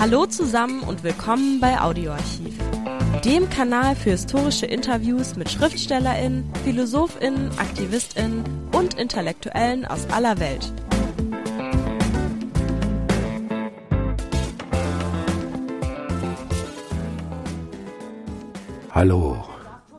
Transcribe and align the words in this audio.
Hallo 0.00 0.26
zusammen 0.26 0.84
und 0.84 1.02
willkommen 1.02 1.58
bei 1.58 1.80
Audioarchiv, 1.80 2.56
dem 3.24 3.50
Kanal 3.50 3.96
für 3.96 4.10
historische 4.10 4.64
Interviews 4.64 5.34
mit 5.34 5.50
Schriftstellerinnen, 5.50 6.48
Philosophinnen, 6.62 7.50
Aktivistinnen 7.58 8.44
und 8.70 8.94
Intellektuellen 8.94 9.84
aus 9.86 10.06
aller 10.10 10.38
Welt. 10.38 10.72
Hallo, 18.92 19.44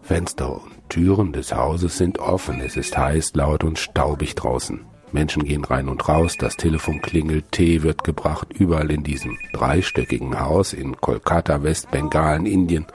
Fenster 0.02 0.62
und 0.62 0.72
Türen 0.88 1.34
des 1.34 1.54
Hauses 1.54 1.98
sind 1.98 2.20
offen, 2.20 2.62
es 2.62 2.78
ist 2.78 2.98
heiß, 2.98 3.34
laut 3.36 3.66
und 3.66 3.78
staubig 3.78 4.36
draußen. 4.36 4.89
Menschen 5.14 5.44
gehen 5.44 5.64
rein 5.64 5.90
und 5.90 6.08
raus, 6.08 6.36
das 6.38 6.58
Telefon 6.58 7.02
klingelt, 7.02 7.52
Tee 7.52 7.84
wird 7.84 8.04
gebracht, 8.04 8.48
überall 8.54 8.92
in 8.92 9.04
diesem 9.04 9.38
dreistöckigen 9.54 10.40
Haus 10.40 10.74
in 10.74 10.98
Kolkata, 10.98 11.64
Westbengalen, 11.64 12.46
Indien 12.46 12.86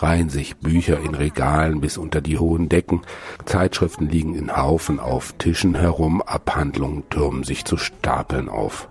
reihen 0.00 0.28
sich 0.28 0.56
Bücher 0.56 1.00
in 1.00 1.14
Regalen 1.14 1.80
bis 1.80 1.98
unter 1.98 2.20
die 2.20 2.38
hohen 2.38 2.68
Decken, 2.68 3.02
Zeitschriften 3.44 4.08
liegen 4.08 4.34
in 4.34 4.56
Haufen 4.56 5.00
auf 5.00 5.32
Tischen 5.38 5.74
herum, 5.74 6.22
Abhandlungen 6.22 7.08
türmen 7.10 7.42
sich 7.42 7.64
zu 7.64 7.76
Stapeln 7.76 8.48
auf. 8.48 8.88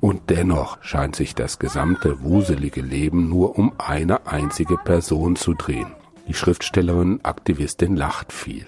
Und 0.00 0.30
dennoch 0.30 0.78
scheint 0.82 1.16
sich 1.16 1.34
das 1.34 1.58
gesamte 1.58 2.22
wuselige 2.22 2.82
Leben 2.82 3.28
nur 3.28 3.58
um 3.58 3.72
eine 3.78 4.26
einzige 4.26 4.76
Person 4.76 5.34
zu 5.36 5.54
drehen. 5.54 5.92
Die 6.28 6.34
Schriftstellerin, 6.34 7.20
Aktivistin 7.24 7.96
lacht 7.96 8.32
viel. 8.32 8.66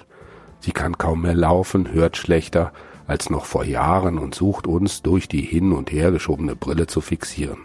Sie 0.60 0.72
kann 0.72 0.98
kaum 0.98 1.22
mehr 1.22 1.34
laufen, 1.34 1.92
hört 1.92 2.16
schlechter, 2.16 2.72
als 3.10 3.28
noch 3.28 3.44
vor 3.44 3.64
Jahren 3.64 4.18
und 4.18 4.36
sucht 4.36 4.68
uns 4.68 5.02
durch 5.02 5.26
die 5.26 5.40
hin 5.40 5.72
und 5.72 5.90
her 5.90 6.12
geschobene 6.12 6.54
Brille 6.54 6.86
zu 6.86 7.00
fixieren. 7.00 7.58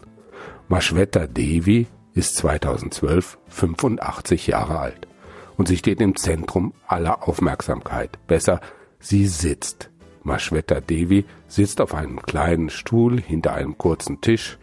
Mashweta 0.70 1.28
Devi 1.28 1.86
ist 2.16 2.36
2012 2.38 3.38
85 3.50 4.48
Jahre 4.48 4.80
alt 4.80 5.08
und 5.56 5.68
sie 5.68 5.78
steht 5.78 6.02
im 6.02 6.16
Zentrum 6.16 6.74
aller 6.88 7.28
Aufmerksamkeit. 7.28 8.18
Besser, 8.26 8.60
sie 9.00 9.28
sitzt. 9.28 9.92
Mashweta 10.24 10.82
Devi 10.82 11.26
sitzt 11.48 11.80
auf 11.80 11.94
einem 11.94 12.24
kleinen 12.24 12.72
Stuhl 12.72 13.22
hinter 13.22 13.54
einem 13.54 13.78
kurzen 13.78 14.22
Tisch, 14.22 14.58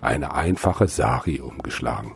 eine 0.00 0.36
einfache 0.36 0.86
Sari 0.86 1.40
umgeschlagen. 1.40 2.12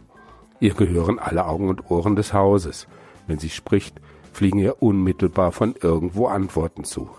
Ihr 0.60 0.74
gehören 0.74 1.18
alle 1.18 1.46
Augen 1.46 1.68
und 1.68 1.90
Ohren 1.90 2.14
des 2.14 2.32
Hauses. 2.32 2.86
Wenn 3.26 3.40
sie 3.40 3.50
spricht, 3.50 4.00
fliegen 4.32 4.60
ihr 4.60 4.80
unmittelbar 4.80 5.50
von 5.50 5.74
irgendwo 5.82 6.28
Antworten 6.28 6.84
zu 6.84 7.10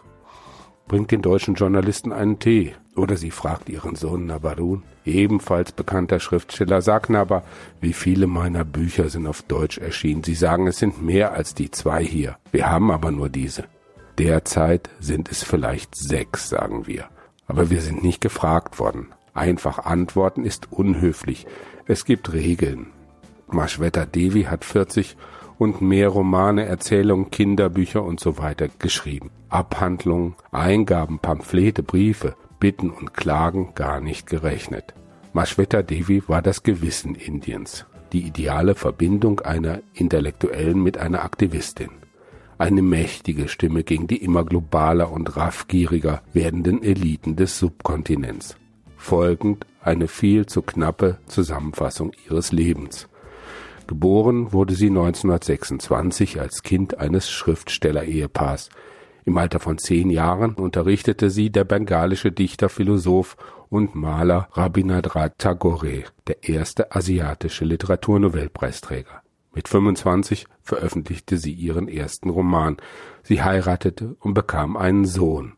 bringt 0.87 1.11
den 1.11 1.21
deutschen 1.21 1.55
Journalisten 1.55 2.11
einen 2.11 2.39
Tee. 2.39 2.75
Oder 2.95 3.17
sie 3.17 3.31
fragt 3.31 3.69
ihren 3.69 3.95
Sohn 3.95 4.27
Nabarun, 4.27 4.83
ebenfalls 5.03 5.71
bekannter 5.71 6.19
Schriftsteller, 6.19 6.81
sag 6.81 7.09
Nabar, 7.09 7.43
wie 7.81 7.93
viele 7.93 8.27
meiner 8.27 8.63
Bücher 8.63 9.09
sind 9.09 9.25
auf 9.25 9.41
Deutsch 9.41 9.79
erschienen. 9.79 10.23
Sie 10.23 10.35
sagen, 10.35 10.67
es 10.67 10.77
sind 10.77 11.01
mehr 11.01 11.33
als 11.33 11.55
die 11.55 11.71
zwei 11.71 12.03
hier. 12.03 12.37
Wir 12.51 12.69
haben 12.69 12.91
aber 12.91 13.11
nur 13.11 13.29
diese. 13.29 13.65
Derzeit 14.19 14.91
sind 14.99 15.31
es 15.31 15.43
vielleicht 15.43 15.95
sechs, 15.95 16.49
sagen 16.49 16.85
wir. 16.85 17.05
Aber 17.47 17.71
wir 17.71 17.81
sind 17.81 18.03
nicht 18.03 18.21
gefragt 18.21 18.79
worden. 18.79 19.07
Einfach 19.33 19.79
antworten 19.79 20.45
ist 20.45 20.71
unhöflich. 20.71 21.47
Es 21.87 22.05
gibt 22.05 22.31
Regeln. 22.31 22.87
Maschweta 23.47 24.05
Devi 24.05 24.43
hat 24.43 24.63
40 24.63 25.17
und 25.57 25.81
mehr 25.81 26.09
Romane, 26.09 26.65
Erzählungen, 26.65 27.31
Kinderbücher 27.31 28.03
und 28.03 28.19
so 28.19 28.37
weiter 28.37 28.67
geschrieben. 28.79 29.31
Abhandlungen, 29.49 30.35
Eingaben, 30.51 31.19
Pamphlete, 31.19 31.83
Briefe, 31.83 32.35
Bitten 32.59 32.89
und 32.89 33.13
Klagen 33.13 33.73
gar 33.75 33.99
nicht 33.99 34.27
gerechnet. 34.27 34.93
Mashweta 35.33 35.81
Devi 35.81 36.23
war 36.27 36.41
das 36.41 36.63
Gewissen 36.63 37.15
Indiens, 37.15 37.85
die 38.13 38.21
ideale 38.21 38.75
Verbindung 38.75 39.39
einer 39.41 39.81
Intellektuellen 39.93 40.81
mit 40.81 40.97
einer 40.97 41.23
Aktivistin. 41.23 41.89
Eine 42.57 42.81
mächtige 42.81 43.47
Stimme 43.47 43.83
gegen 43.83 44.07
die 44.07 44.23
immer 44.23 44.45
globaler 44.45 45.11
und 45.11 45.35
raffgieriger 45.35 46.21
werdenden 46.33 46.83
Eliten 46.83 47.35
des 47.35 47.57
Subkontinents. 47.57 48.55
Folgend 48.95 49.65
eine 49.81 50.07
viel 50.07 50.45
zu 50.45 50.61
knappe 50.61 51.17
Zusammenfassung 51.25 52.11
ihres 52.29 52.51
Lebens. 52.51 53.09
Geboren 53.93 54.53
wurde 54.53 54.73
sie 54.73 54.87
1926 54.87 56.41
als 56.41 56.63
Kind 56.63 56.97
eines 56.97 57.29
Schriftsteller-Ehepaars. 57.29 58.69
Im 59.23 59.37
Alter 59.37 59.59
von 59.59 59.77
zehn 59.77 60.09
Jahren 60.09 60.55
unterrichtete 60.55 61.29
sie 61.29 61.51
der 61.51 61.63
bengalische 61.63 62.31
Dichter, 62.31 62.69
Philosoph 62.69 63.37
und 63.69 63.93
Maler 63.93 64.49
Rabindranath 64.53 65.37
Tagore, 65.37 66.05
der 66.25 66.43
erste 66.43 66.95
asiatische 66.95 67.65
Literaturnobelpreisträger. 67.65 69.21
Mit 69.53 69.67
25 69.67 70.47
veröffentlichte 70.63 71.37
sie 71.37 71.53
ihren 71.53 71.87
ersten 71.87 72.31
Roman. 72.31 72.77
Sie 73.21 73.43
heiratete 73.43 74.15
und 74.21 74.33
bekam 74.33 74.75
einen 74.75 75.05
Sohn. 75.05 75.53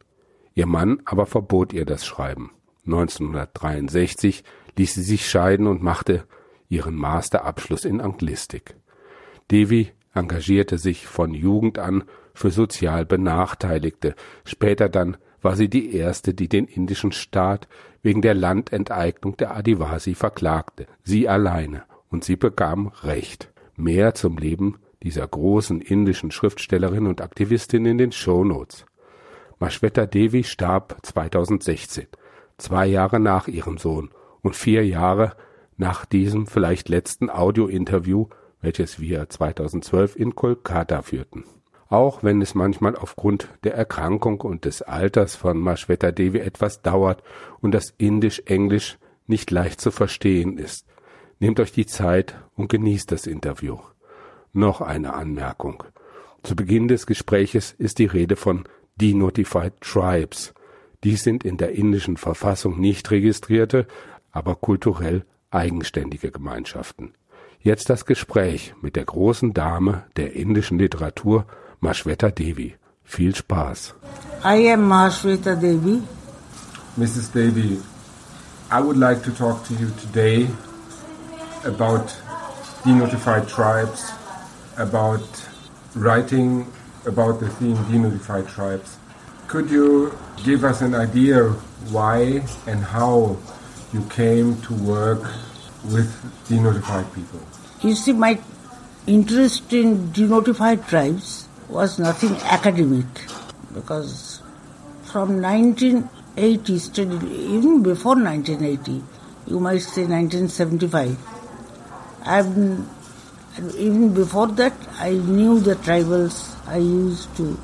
Ihr 0.56 0.66
Mann 0.66 1.02
aber 1.06 1.26
verbot 1.26 1.72
ihr 1.72 1.86
das 1.86 2.06
Schreiben. 2.06 2.52
1963 2.86 4.44
ließ 4.76 4.94
sie 4.94 5.04
sich 5.04 5.30
scheiden 5.30 5.68
und 5.68 5.82
machte 5.82 6.26
ihren 6.70 6.96
Masterabschluss 6.96 7.86
in 7.86 8.02
Anglistik. 8.02 8.76
Devi 9.52 9.92
engagierte 10.14 10.78
sich 10.78 11.08
von 11.08 11.34
Jugend 11.34 11.78
an 11.78 12.04
für 12.34 12.52
sozial 12.52 13.06
Benachteiligte. 13.06 14.16
Später 14.44 14.90
dann 14.90 15.18
war 15.42 15.56
sie 15.56 15.70
die 15.70 15.96
erste, 15.96 16.34
die 16.34 16.50
den 16.50 16.66
indischen 16.66 17.12
Staat 17.12 17.68
wegen 18.02 18.22
der 18.22 18.34
Landenteignung 18.34 19.38
der 19.38 19.56
Adivasi 19.56 20.16
verklagte. 20.16 20.88
Sie 21.04 21.28
alleine. 21.30 21.84
Und 22.10 22.24
sie 22.24 22.36
bekam 22.36 22.88
Recht. 23.04 23.52
Mehr 23.76 24.14
zum 24.14 24.38
Leben 24.38 24.78
dieser 25.04 25.28
großen 25.28 25.82
indischen 25.82 26.32
Schriftstellerin 26.32 27.08
und 27.08 27.22
Aktivistin 27.22 27.86
in 27.86 27.98
den 27.98 28.12
Shownotes. 28.12 28.86
Mashweta 29.60 30.06
Devi 30.06 30.44
starb 30.44 30.98
2016, 31.04 32.08
zwei 32.58 32.88
Jahre 32.88 33.20
nach 33.20 33.48
ihrem 33.48 33.78
Sohn 33.78 34.10
und 34.42 34.56
vier 34.56 34.86
Jahre 34.86 35.36
nach 35.78 36.06
diesem 36.06 36.48
vielleicht 36.48 36.90
letzten 36.90 37.30
Audiointerview, 37.30 38.28
welches 38.62 39.00
wir 39.00 39.30
2012 39.30 40.16
in 40.16 40.36
Kolkata 40.36 41.02
führten. 41.02 41.44
Auch 41.88 42.24
wenn 42.24 42.42
es 42.42 42.56
manchmal 42.56 42.96
aufgrund 42.96 43.50
der 43.64 43.76
Erkrankung 43.76 44.42
und 44.42 44.66
des 44.66 44.82
Alters 44.82 45.36
von 45.36 45.58
Mashweta 45.58 46.12
Devi 46.12 46.40
etwas 46.40 46.82
dauert 46.82 47.22
und 47.62 47.74
das 47.74 47.94
Indisch-Englisch 47.98 48.98
nicht 49.28 49.52
leicht 49.52 49.80
zu 49.80 49.92
verstehen 49.92 50.58
ist. 50.58 50.86
Nehmt 51.40 51.60
euch 51.60 51.72
die 51.72 51.86
Zeit 51.86 52.36
und 52.56 52.70
genießt 52.70 53.12
das 53.12 53.28
Interview. 53.28 53.78
Noch 54.54 54.82
eine 54.82 55.14
Anmerkung. 55.14 55.84
Zu 56.44 56.56
Beginn 56.56 56.88
des 56.88 57.06
Gespräches 57.06 57.74
ist 57.78 58.00
die 58.00 58.06
Rede 58.06 58.36
von 58.36 58.64
Denotified 58.96 59.74
Tribes. 59.82 60.54
Dies 61.04 61.24
sind 61.24 61.44
in 61.44 61.58
der 61.58 61.74
indischen 61.74 62.18
Verfassung 62.18 62.80
nicht 62.80 63.12
registrierte, 63.12 63.88
aber 64.32 64.56
kulturell 64.56 65.26
eigenständige 65.56 66.32
Gemeinschaften. 66.32 67.14
Jetzt 67.60 67.90
das 67.90 68.06
Gespräch 68.06 68.76
mit 68.82 68.96
der 68.96 69.06
großen 69.06 69.54
Dame 69.54 70.04
der 70.18 70.36
indischen 70.36 70.78
Literatur, 70.78 71.46
Mashweta 71.80 72.30
Devi. 72.30 72.76
Viel 73.04 73.36
Spaß. 73.36 73.96
I 74.44 74.72
am 74.72 74.88
Mashweta 74.88 75.56
Devi. 75.56 76.02
Mrs. 76.98 77.32
Devi, 77.32 77.82
I 78.72 78.82
would 78.82 78.98
like 78.98 79.24
to 79.24 79.32
talk 79.32 79.64
to 79.66 79.74
you 79.74 79.90
today 80.02 80.48
about 81.66 82.14
denotified 82.84 83.48
tribes, 83.48 84.12
about 84.78 85.24
writing 85.96 86.68
about 87.06 87.40
the 87.40 87.50
theme 87.50 87.78
denotified 87.90 88.48
tribes. 88.48 88.98
Could 89.48 89.70
you 89.70 90.18
give 90.44 90.64
us 90.64 90.82
an 90.82 90.96
idea 90.96 91.50
why 91.92 92.44
and 92.68 92.84
how 92.84 93.38
you 93.96 94.04
came 94.10 94.62
to 94.62 94.74
work 94.74 95.24
with 95.86 96.12
denotified 96.50 97.08
people? 97.16 97.40
You 97.82 97.96
see, 97.96 98.12
my 98.12 98.40
interest 99.08 99.72
in 99.72 100.10
denotified 100.10 100.88
tribes 100.88 101.48
was 101.70 101.98
nothing 101.98 102.36
academic 102.58 103.06
because 103.74 104.42
from 105.04 105.42
1980, 105.42 106.74
even 107.54 107.84
before 107.84 108.16
1980, 108.16 109.04
you 109.48 109.60
might 109.60 109.80
say 109.80 110.04
1975, 110.04 111.18
I've 112.26 112.48
even 113.78 114.14
before 114.14 114.48
that, 114.48 114.74
I 115.00 115.12
knew 115.12 115.62
the 115.62 115.76
tribals. 115.76 116.54
I 116.68 116.78
used 116.78 117.34
to 117.38 117.58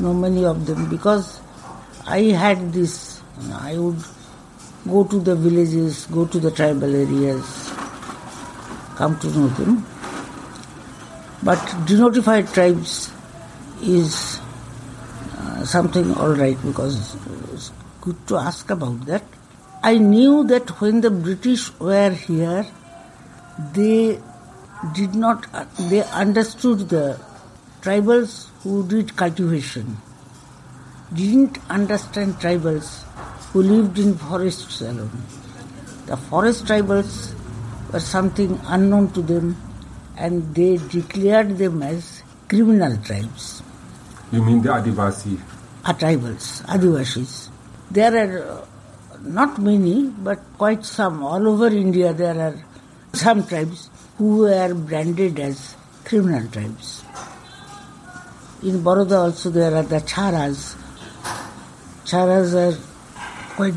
know 0.00 0.12
many 0.12 0.44
of 0.44 0.66
them 0.66 0.88
because 0.90 1.40
I 2.04 2.22
had 2.44 2.72
this. 2.72 3.22
You 3.40 3.48
know, 3.48 3.58
I 3.60 3.78
would 3.78 4.02
go 4.88 5.04
to 5.04 5.18
the 5.18 5.34
villages, 5.34 6.06
go 6.06 6.26
to 6.26 6.38
the 6.38 6.50
tribal 6.50 6.94
areas, 6.94 7.70
come 8.96 9.18
to 9.18 9.26
know 9.28 9.48
them. 9.48 9.84
But 11.42 11.58
denotified 11.86 12.52
tribes 12.52 13.10
is 13.82 14.40
uh, 15.38 15.64
something 15.64 16.14
all 16.14 16.34
right 16.34 16.60
because 16.64 17.16
it's 17.52 17.72
good 18.00 18.26
to 18.28 18.36
ask 18.36 18.70
about 18.70 19.06
that. 19.06 19.22
I 19.82 19.98
knew 19.98 20.44
that 20.44 20.80
when 20.80 21.00
the 21.00 21.10
British 21.10 21.78
were 21.78 22.10
here, 22.10 22.66
they 23.72 24.20
did 24.94 25.14
not, 25.14 25.46
they 25.78 26.02
understood 26.04 26.88
the 26.88 27.20
tribals 27.82 28.48
who 28.62 28.86
did 28.86 29.16
cultivation, 29.16 29.96
didn't 31.12 31.58
understand 31.70 32.34
tribals 32.34 33.05
who 33.56 33.62
lived 33.62 33.98
in 33.98 34.14
forests 34.14 34.82
alone. 34.82 35.22
The 36.04 36.16
forest 36.18 36.66
tribals 36.66 37.32
were 37.90 38.00
something 38.00 38.60
unknown 38.66 39.12
to 39.12 39.22
them 39.22 39.56
and 40.18 40.54
they 40.54 40.76
declared 40.76 41.56
them 41.56 41.82
as 41.82 42.22
criminal 42.48 42.98
tribes. 42.98 43.62
You 44.30 44.42
mean 44.42 44.60
the 44.60 44.68
Adivasi? 44.68 45.40
Are 45.86 45.94
tribals, 45.94 46.64
Adivasis. 46.64 47.48
There 47.90 48.14
are 48.24 48.42
uh, 48.46 48.66
not 49.22 49.58
many, 49.58 50.08
but 50.28 50.38
quite 50.58 50.84
some. 50.84 51.22
All 51.22 51.48
over 51.48 51.68
India, 51.68 52.12
there 52.12 52.38
are 52.38 52.62
some 53.14 53.46
tribes 53.46 53.88
who 54.18 54.40
were 54.40 54.74
branded 54.74 55.40
as 55.40 55.76
criminal 56.04 56.46
tribes. 56.48 57.04
In 58.62 58.82
Baroda 58.82 59.16
also 59.16 59.48
there 59.48 59.74
are 59.74 59.82
the 59.94 60.00
Charas. 60.00 60.76
Charas 62.04 62.52
are 62.64 62.95
quite 63.56 63.74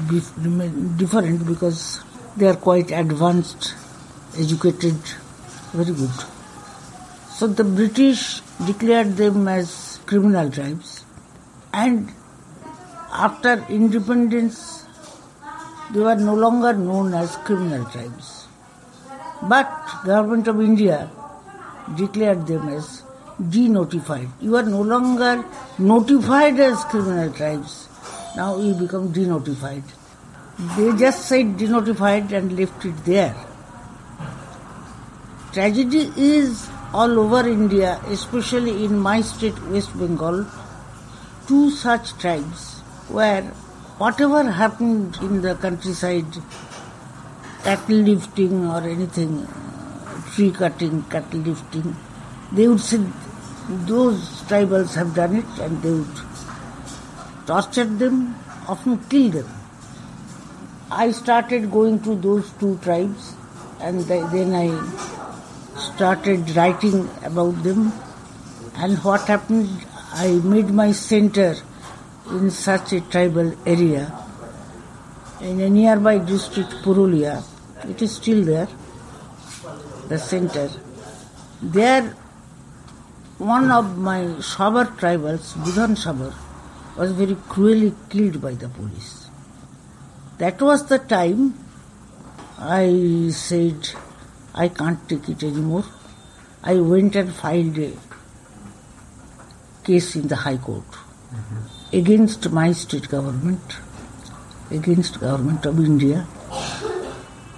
different 0.97 1.45
because 1.47 2.01
they 2.37 2.47
are 2.47 2.55
quite 2.55 2.91
advanced, 2.91 3.73
educated, 4.37 4.97
very 5.73 5.93
good. 5.93 6.11
So 7.37 7.47
the 7.47 7.63
British 7.63 8.41
declared 8.65 9.15
them 9.15 9.47
as 9.47 9.99
criminal 10.05 10.51
tribes 10.51 11.05
and 11.73 12.11
after 13.11 13.65
independence 13.69 14.85
they 15.93 16.01
were 16.01 16.15
no 16.15 16.33
longer 16.33 16.73
known 16.73 17.13
as 17.13 17.37
criminal 17.37 17.85
tribes. 17.85 18.47
But 19.41 19.71
government 20.05 20.47
of 20.47 20.59
India 20.61 21.09
declared 21.95 22.45
them 22.45 22.67
as 22.69 23.03
denotified. 23.41 24.29
You 24.41 24.57
are 24.57 24.63
no 24.63 24.81
longer 24.81 25.45
notified 25.77 26.59
as 26.59 26.83
criminal 26.83 27.31
tribes. 27.31 27.87
Now 28.35 28.57
you 28.59 28.73
become 28.73 29.11
denotified. 29.11 29.83
They 30.77 30.95
just 30.97 31.25
said 31.27 31.57
denotified 31.57 32.31
and 32.31 32.57
left 32.57 32.85
it 32.85 32.97
there. 33.05 33.35
Tragedy 35.53 36.11
is 36.15 36.69
all 36.93 37.19
over 37.19 37.47
India, 37.47 37.99
especially 38.07 38.85
in 38.85 38.99
my 38.99 39.21
state, 39.21 39.59
West 39.67 39.97
Bengal, 39.97 40.45
two 41.47 41.71
such 41.71 42.13
tribes 42.17 42.81
where 43.07 43.43
whatever 43.97 44.43
happened 44.51 45.17
in 45.21 45.41
the 45.41 45.55
countryside, 45.55 46.25
cattle 47.63 47.97
lifting 47.97 48.65
or 48.67 48.81
anything, 48.81 49.47
tree 50.33 50.51
cutting, 50.51 51.03
cattle 51.03 51.39
lifting, 51.39 51.95
they 52.51 52.67
would 52.67 52.79
say 52.79 52.99
those 53.87 54.43
tribals 54.43 54.93
have 54.95 55.15
done 55.15 55.35
it 55.35 55.59
and 55.59 55.81
they 55.81 55.91
would 55.91 56.28
torture 57.49 57.85
them, 57.85 58.35
often 58.67 58.97
killed 59.09 59.33
them. 59.33 59.49
I 60.91 61.11
started 61.11 61.71
going 61.71 61.99
to 62.03 62.15
those 62.15 62.51
two 62.59 62.77
tribes 62.83 63.33
and 63.81 64.01
then 64.01 64.53
I 64.53 64.67
started 65.79 66.55
writing 66.55 67.09
about 67.23 67.63
them. 67.63 67.91
And 68.75 68.97
what 68.99 69.21
happened, 69.21 69.69
I 70.13 70.27
made 70.43 70.69
my 70.69 70.91
center 70.91 71.55
in 72.29 72.51
such 72.51 72.93
a 72.93 73.01
tribal 73.01 73.55
area 73.65 74.03
in 75.41 75.59
a 75.61 75.69
nearby 75.69 76.17
district, 76.19 76.69
Purulia. 76.83 77.43
It 77.89 78.01
is 78.03 78.15
still 78.15 78.43
there, 78.43 78.67
the 80.07 80.19
center. 80.19 80.69
There, 81.63 82.13
one 83.39 83.71
of 83.71 83.97
my 83.97 84.19
Sabar 84.51 84.85
tribals, 84.97 85.53
Budhan 85.63 85.97
Sabar, 85.97 86.33
was 86.99 87.11
very 87.13 87.35
cruelly 87.47 87.93
killed 88.09 88.41
by 88.41 88.53
the 88.53 88.67
police. 88.67 89.29
That 90.37 90.61
was 90.61 90.85
the 90.87 90.99
time 90.99 91.53
I 92.59 93.29
said, 93.31 93.89
I 94.53 94.67
can't 94.67 95.07
take 95.07 95.29
it 95.29 95.43
anymore. 95.43 95.85
I 96.61 96.75
went 96.75 97.15
and 97.15 97.33
filed 97.33 97.77
a 97.77 97.93
case 99.85 100.17
in 100.17 100.27
the 100.27 100.35
High 100.35 100.57
Court 100.57 100.83
mm-hmm. 100.91 101.95
against 101.95 102.49
my 102.51 102.73
state 102.73 103.07
government, 103.07 103.77
against 104.69 105.21
government 105.21 105.65
of 105.65 105.79
India, 105.79 106.27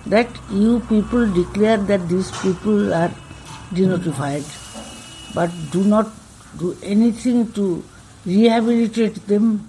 that 0.06 0.30
you 0.52 0.82
people 0.82 1.26
declare 1.34 1.78
that 1.78 2.08
these 2.10 2.30
people 2.42 2.94
are 2.94 3.10
denotified, 3.72 4.46
but 5.34 5.50
do 5.72 5.84
not 5.84 6.12
do 6.60 6.78
anything 6.84 7.52
to 7.54 7.84
rehabilitate 8.26 9.28
them, 9.28 9.68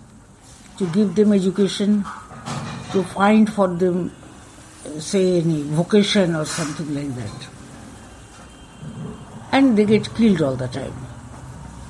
to 0.79 0.87
give 0.91 1.15
them 1.15 1.33
education, 1.33 2.05
to 2.93 3.03
find 3.03 3.53
for 3.53 3.69
them 3.69 4.13
say 4.99 5.41
any 5.41 5.63
vocation 5.63 6.35
or 6.35 6.45
something 6.45 6.95
like 6.95 7.15
that. 7.17 7.49
And 9.53 9.77
they 9.77 9.85
get 9.85 10.15
killed 10.15 10.43
all 10.43 10.57
the 10.57 10.69
time. 10.69 10.95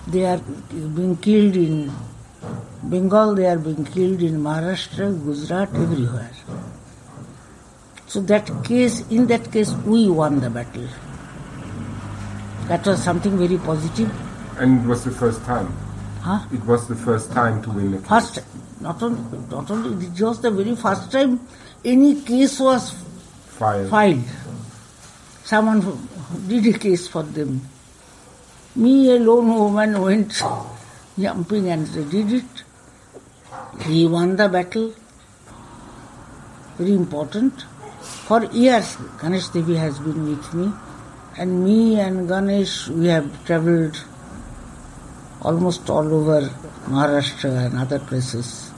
They 0.08 0.24
are 0.26 0.38
being 0.38 1.16
killed 1.16 1.56
in 1.56 1.92
Bengal, 2.82 3.34
they 3.36 3.46
are 3.46 3.58
being 3.58 3.84
killed 3.84 4.20
in 4.20 4.42
Maharashtra, 4.42 5.24
Gujarat, 5.24 5.68
everywhere. 5.74 6.30
So 8.08 8.20
that 8.22 8.50
case, 8.64 9.08
in 9.08 9.28
that 9.28 9.52
case, 9.52 9.72
we 9.86 10.10
won 10.10 10.40
the 10.40 10.50
battle. 10.50 10.88
That 12.66 12.84
was 12.84 13.02
something 13.02 13.38
very 13.38 13.58
positive. 13.58 14.10
And 14.58 14.84
it 14.84 14.88
was 14.88 15.04
the 15.04 15.12
first 15.12 15.42
time? 15.44 15.72
Huh? 16.22 16.46
It 16.52 16.64
was 16.64 16.86
the 16.86 16.94
first 16.94 17.32
time 17.32 17.60
to 17.64 17.70
win 17.70 17.90
the 17.90 17.98
case? 17.98 18.08
First, 18.08 18.38
not 18.80 19.02
only, 19.02 19.38
not 19.50 19.68
only, 19.72 20.06
it 20.06 20.20
was 20.20 20.40
the 20.40 20.52
very 20.52 20.76
first 20.76 21.10
time 21.10 21.40
any 21.84 22.22
case 22.22 22.60
was 22.60 22.92
filed. 23.48 23.90
filed. 23.90 24.22
Someone 25.42 25.80
did 26.46 26.64
a 26.72 26.78
case 26.78 27.08
for 27.08 27.24
them. 27.24 27.60
Me, 28.76 29.10
a 29.16 29.18
lone 29.18 29.52
woman, 29.52 30.00
went 30.00 30.40
jumping 31.18 31.68
and 31.68 31.92
did 31.92 32.32
it. 32.32 32.62
He 33.80 34.06
won 34.06 34.36
the 34.36 34.48
battle. 34.48 34.94
Very 36.78 36.92
important. 36.92 37.62
For 38.28 38.44
years, 38.44 38.96
Ganesh 39.20 39.48
Devi 39.48 39.74
has 39.74 39.98
been 39.98 40.24
with 40.28 40.54
me, 40.54 40.72
and 41.36 41.64
me 41.64 41.98
and 41.98 42.28
Ganesh, 42.28 42.88
we 42.88 43.08
have 43.08 43.44
travelled 43.44 43.96
almost 45.42 45.90
all 45.90 46.12
over 46.14 46.48
Maharashtra 46.86 47.66
and 47.66 47.78
other 47.78 47.98
places 47.98 48.70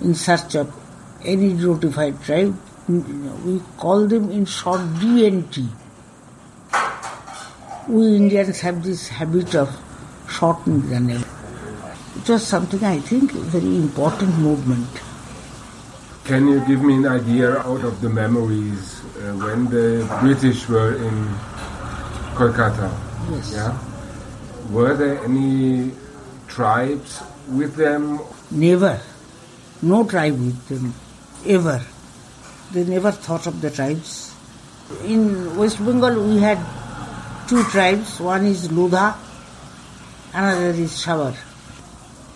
in 0.00 0.14
search 0.14 0.54
of 0.54 0.72
any 1.24 1.52
notified 1.54 2.22
tribe. 2.22 2.56
We 2.88 3.62
call 3.78 4.06
them 4.06 4.30
in 4.30 4.44
short 4.44 4.80
DNT. 5.00 5.66
We 7.88 8.16
Indians 8.16 8.60
have 8.60 8.82
this 8.82 9.08
habit 9.08 9.54
of 9.54 9.74
shortening 10.28 10.88
the 10.90 11.00
name. 11.00 11.24
It 12.16 12.28
was 12.28 12.46
something 12.46 12.84
I 12.84 13.00
think 13.00 13.32
very 13.32 13.76
important 13.76 14.38
movement. 14.38 14.88
Can 16.24 16.48
you 16.48 16.64
give 16.66 16.82
me 16.82 16.94
an 16.94 17.06
idea 17.06 17.58
out 17.58 17.84
of 17.84 18.00
the 18.00 18.08
memories 18.08 19.00
uh, 19.00 19.34
when 19.44 19.66
the 19.66 20.06
British 20.20 20.68
were 20.68 20.94
in 20.96 21.26
Kolkata? 22.34 22.90
Yes. 23.30 23.52
Yeah. 23.52 23.93
Were 24.70 24.94
there 24.96 25.22
any 25.24 25.92
tribes 26.48 27.22
with 27.48 27.76
them? 27.76 28.20
Never. 28.50 29.00
No 29.82 30.04
tribe 30.08 30.38
with 30.38 30.68
them 30.68 30.94
ever. 31.46 31.82
They 32.72 32.84
never 32.84 33.12
thought 33.12 33.46
of 33.46 33.60
the 33.60 33.70
tribes. 33.70 34.34
In 35.04 35.56
West 35.56 35.78
Bengal, 35.84 36.26
we 36.28 36.38
had 36.40 36.58
two 37.48 37.62
tribes. 37.64 38.20
One 38.20 38.46
is 38.46 38.68
Ludha, 38.68 39.14
another 40.32 40.70
is 40.70 40.92
Sabar. 40.92 41.34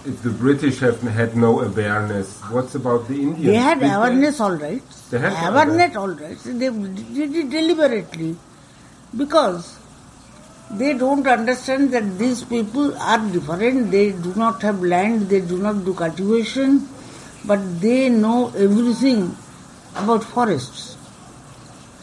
If 0.07 0.23
the 0.23 0.31
British 0.31 0.79
have 0.81 1.01
had 1.03 1.37
no 1.37 1.61
awareness, 1.61 2.41
what's 2.51 2.75
about 2.75 3.09
the 3.09 3.15
Indians? 3.21 3.45
They 3.45 3.55
had 3.55 3.81
Did 3.81 3.93
awareness, 3.93 4.39
they? 4.39 4.45
all 4.45 4.55
right. 4.57 4.83
They 5.11 5.19
had 5.19 5.53
awareness, 5.53 5.97
all 5.97 6.09
right. 6.09 6.39
They 6.39 6.69
did 6.71 7.35
it 7.37 7.51
deliberately 7.51 8.37
because 9.17 9.78
they 10.71 10.93
don't 10.95 11.27
understand 11.27 11.93
that 11.93 12.19
these 12.19 12.45
people 12.45 12.97
are 12.99 13.19
different. 13.31 13.91
They 13.91 14.13
do 14.13 14.35
not 14.35 14.63
have 14.63 14.83
land. 14.83 15.29
They 15.29 15.41
do 15.41 15.59
not 15.59 15.85
do 15.85 15.95
cultivation 15.95 16.89
but 17.45 17.81
they 17.81 18.09
know 18.09 18.49
everything 18.49 19.37
about 19.97 20.25
forests. 20.25 20.97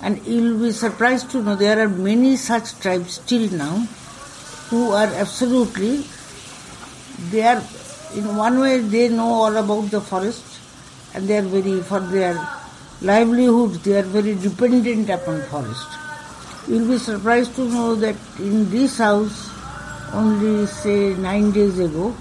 And 0.02 0.26
you'll 0.26 0.60
be 0.60 0.72
surprised 0.72 1.32
to 1.32 1.42
know 1.42 1.56
there 1.56 1.80
are 1.80 1.90
many 1.90 2.36
such 2.36 2.80
tribes 2.80 3.14
still 3.16 3.50
now 3.52 3.78
who 4.70 4.92
are 4.92 5.08
absolutely, 5.08 6.06
they 7.30 7.44
are, 7.44 7.62
in 8.16 8.36
one 8.36 8.60
way, 8.60 8.80
they 8.80 9.10
know 9.10 9.28
all 9.28 9.56
about 9.56 9.92
the 9.92 10.02
forest 10.02 10.44
and 11.14 11.28
they 11.28 11.38
are 11.38 11.42
very, 11.42 11.82
for 11.82 12.00
their 12.00 12.36
livelihood, 13.02 13.72
they 13.84 14.00
are 14.00 14.04
very 14.04 14.36
dependent 14.36 15.10
upon 15.10 15.42
forest. 15.44 16.05
You'll 16.68 16.88
be 16.88 16.98
surprised 16.98 17.56
to 17.58 17.66
know 17.70 17.94
that 17.96 18.16
in 18.40 18.72
this 18.72 18.98
house, 18.98 19.52
only 20.14 20.66
say 20.66 21.14
nine 21.14 21.52
days 21.52 21.78
ago, 21.78 22.16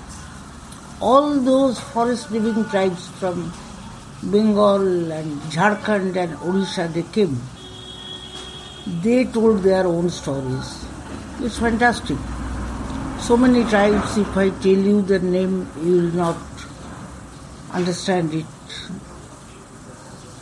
all 1.01 1.41
those 1.41 1.81
forest 1.81 2.31
living 2.31 2.65
tribes 2.67 3.09
from 3.21 3.51
Bengal 4.23 5.13
and 5.13 5.41
Jharkhand 5.53 6.17
and 6.17 6.37
Odisha, 6.39 6.93
they 6.93 7.05
came. 7.05 7.41
They 9.03 9.25
told 9.25 9.63
their 9.63 9.87
own 9.87 10.11
stories. 10.11 10.85
It's 11.41 11.59
fantastic. 11.59 12.19
So 13.21 13.39
many 13.39 13.65
tribes, 13.65 14.19
if 14.19 14.37
I 14.37 14.51
tell 14.51 14.85
you 14.91 15.01
the 15.01 15.21
name, 15.21 15.67
you 15.83 15.93
will 16.03 16.15
not 16.15 16.37
understand 17.73 18.35
it. 18.35 18.45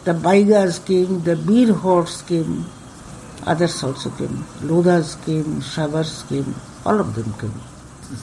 The 0.04 0.12
Baigas 0.12 0.85
came, 0.85 1.23
the 1.23 1.37
Birhors 1.37 2.26
came, 2.26 2.66
others 3.46 3.82
also 3.82 4.11
came. 4.11 4.44
Lodhas 4.62 5.16
came, 5.25 5.61
Shavars 5.61 6.28
came, 6.28 6.54
all 6.84 7.00
of 7.00 7.14
them 7.14 7.32
came. 7.34 7.61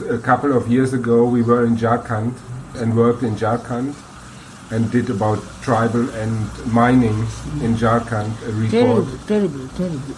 A 0.09 0.19
couple 0.19 0.55
of 0.55 0.67
years 0.67 0.93
ago, 0.93 1.25
we 1.25 1.41
were 1.41 1.65
in 1.65 1.75
Jharkhand 1.75 2.33
and 2.75 2.95
worked 2.95 3.23
in 3.23 3.35
Jharkhand 3.35 3.95
and 4.71 4.91
did 4.91 5.09
about 5.09 5.39
tribal 5.61 6.09
and 6.11 6.73
mining 6.73 7.17
in 7.61 7.75
Jharkhand 7.75 8.31
a 8.47 8.51
report. 8.51 8.71
Terrible, 8.71 9.17
terrible, 9.27 9.67
terrible. 9.69 10.15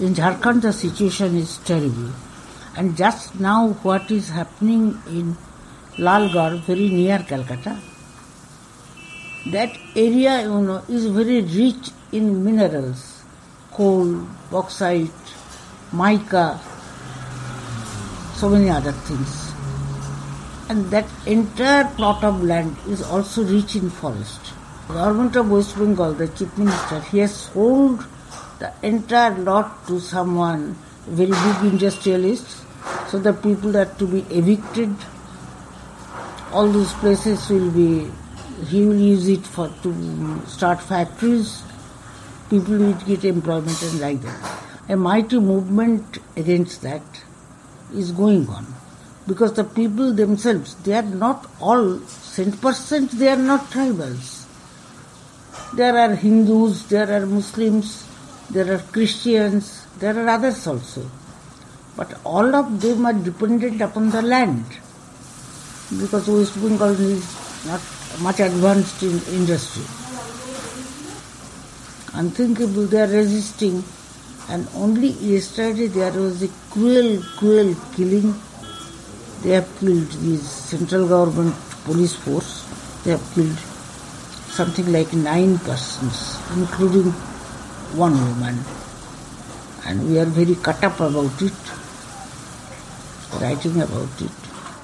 In 0.00 0.14
Jharkhand, 0.14 0.62
the 0.62 0.72
situation 0.72 1.36
is 1.36 1.58
terrible. 1.58 2.10
And 2.76 2.96
just 2.96 3.38
now, 3.38 3.68
what 3.82 4.10
is 4.10 4.28
happening 4.28 5.00
in 5.08 5.36
Lalgarh, 5.96 6.60
very 6.62 6.88
near 6.88 7.18
Calcutta, 7.20 7.78
that 9.52 9.76
area, 9.94 10.42
you 10.42 10.60
know, 10.60 10.82
is 10.88 11.06
very 11.06 11.42
rich 11.42 11.90
in 12.12 12.44
minerals, 12.44 13.13
coal, 13.74 14.26
bauxite, 14.50 15.10
mica, 15.92 16.60
so 18.34 18.48
many 18.48 18.70
other 18.70 18.92
things. 18.92 19.52
And 20.68 20.90
that 20.90 21.06
entire 21.26 21.84
plot 21.96 22.24
of 22.24 22.42
land 22.42 22.76
is 22.88 23.02
also 23.02 23.44
rich 23.44 23.76
in 23.76 23.90
forest. 23.90 24.40
The 24.88 24.94
government 24.94 25.36
of 25.36 25.50
West 25.50 25.76
Bengal, 25.76 26.14
the 26.14 26.28
chief 26.28 26.56
minister, 26.56 27.00
he 27.00 27.18
has 27.18 27.34
sold 27.34 28.04
the 28.58 28.72
entire 28.82 29.36
lot 29.38 29.86
to 29.88 30.00
someone, 30.00 30.76
very 31.06 31.30
big 31.30 31.72
industrialist, 31.72 32.64
so 33.08 33.18
the 33.18 33.32
people 33.32 33.76
are 33.76 33.86
to 33.86 34.06
be 34.06 34.20
evicted. 34.30 34.94
All 36.52 36.68
those 36.68 36.92
places 36.94 37.48
will 37.48 37.70
be, 37.70 38.10
he 38.66 38.86
will 38.86 38.98
use 38.98 39.28
it 39.28 39.44
for 39.46 39.68
to 39.82 40.42
start 40.46 40.80
factories. 40.80 41.62
People 42.54 42.78
will 42.78 42.92
get 43.06 43.24
employment 43.24 43.82
and 43.82 44.00
like 44.00 44.20
that. 44.22 44.60
A 44.88 44.96
mighty 44.96 45.40
movement 45.40 46.18
against 46.36 46.82
that 46.82 47.02
is 47.92 48.12
going 48.12 48.48
on. 48.48 48.64
Because 49.26 49.54
the 49.54 49.64
people 49.64 50.12
themselves 50.12 50.76
they 50.84 50.92
are 50.92 51.10
not 51.22 51.50
all 51.60 51.98
100% 51.98 53.10
they 53.22 53.26
are 53.26 53.42
not 53.48 53.62
tribals. 53.72 54.46
There 55.74 55.98
are 55.98 56.14
hindus 56.14 56.86
there 56.86 57.10
are 57.16 57.26
muslims 57.26 58.06
there 58.50 58.72
are 58.76 58.78
christians 58.92 59.84
there 59.98 60.16
are 60.16 60.28
others 60.28 60.64
also. 60.64 61.10
But 61.96 62.16
all 62.22 62.54
of 62.54 62.80
them 62.80 63.04
are 63.04 63.18
dependent 63.30 63.80
upon 63.80 64.10
the 64.10 64.22
land. 64.22 64.64
Because 65.98 66.28
west 66.28 66.54
bengal 66.62 66.96
is 67.10 67.26
not 67.66 67.82
much 68.20 68.38
advanced 68.38 69.02
in 69.02 69.20
industry 69.40 70.03
unthinkable 72.14 72.86
they 72.86 73.00
are 73.00 73.12
resisting 73.20 73.82
and 74.48 74.68
only 74.74 75.08
yesterday 75.34 75.86
there 75.86 76.12
was 76.12 76.42
a 76.42 76.50
cruel 76.70 77.22
cruel 77.38 77.74
killing 77.94 78.34
they 79.44 79.50
have 79.50 79.68
killed 79.78 80.10
this 80.24 80.48
central 80.48 81.06
government 81.06 81.54
police 81.84 82.14
force. 82.14 82.64
They 83.04 83.10
have 83.10 83.34
killed 83.34 83.58
something 84.48 84.90
like 84.90 85.12
nine 85.12 85.58
persons, 85.58 86.38
including 86.56 87.12
one 87.92 88.16
woman. 88.16 88.58
And 89.86 90.08
we 90.08 90.18
are 90.18 90.24
very 90.24 90.54
cut 90.54 90.82
up 90.82 90.98
about 90.98 91.42
it, 91.42 91.60
writing 93.38 93.82
about 93.82 94.22
it. 94.22 94.32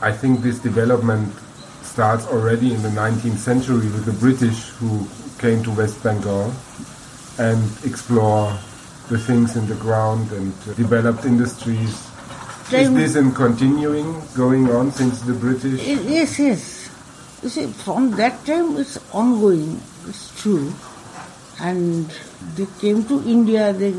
I 0.03 0.13
think 0.13 0.43
this 0.43 0.59
development 0.59 1.33
starts 1.83 2.27
already 2.27 2.75
in 2.75 2.83
the 2.83 2.91
19th 2.91 3.39
century 3.39 3.89
with 3.97 4.05
the 4.05 4.13
British 4.13 4.69
who 4.77 5.09
came 5.39 5.63
to 5.65 5.71
West 5.71 6.03
Bengal 6.03 6.53
and 7.41 7.65
explore 7.85 8.53
the 9.09 9.19
things 9.19 9.57
in 9.57 9.67
the 9.67 9.75
ground 9.75 10.31
and 10.33 10.53
developed 10.77 11.25
industries 11.25 12.11
is 12.73 12.95
this 12.95 13.17
in 13.17 13.33
continuing, 13.33 14.23
going 14.37 14.71
on 14.71 14.93
since 14.93 15.23
the 15.23 15.33
British? 15.33 15.83
Yes, 15.83 16.39
yes. 16.39 16.63
You 17.43 17.49
see, 17.49 17.67
from 17.67 18.13
that 18.13 18.45
time 18.47 18.77
it's 18.77 18.99
ongoing, 19.13 19.81
it's 20.07 20.31
true. 20.41 20.73
And 21.59 22.07
they 22.55 22.67
came 22.79 23.05
to 23.11 23.23
India, 23.27 23.73
they, 23.73 23.91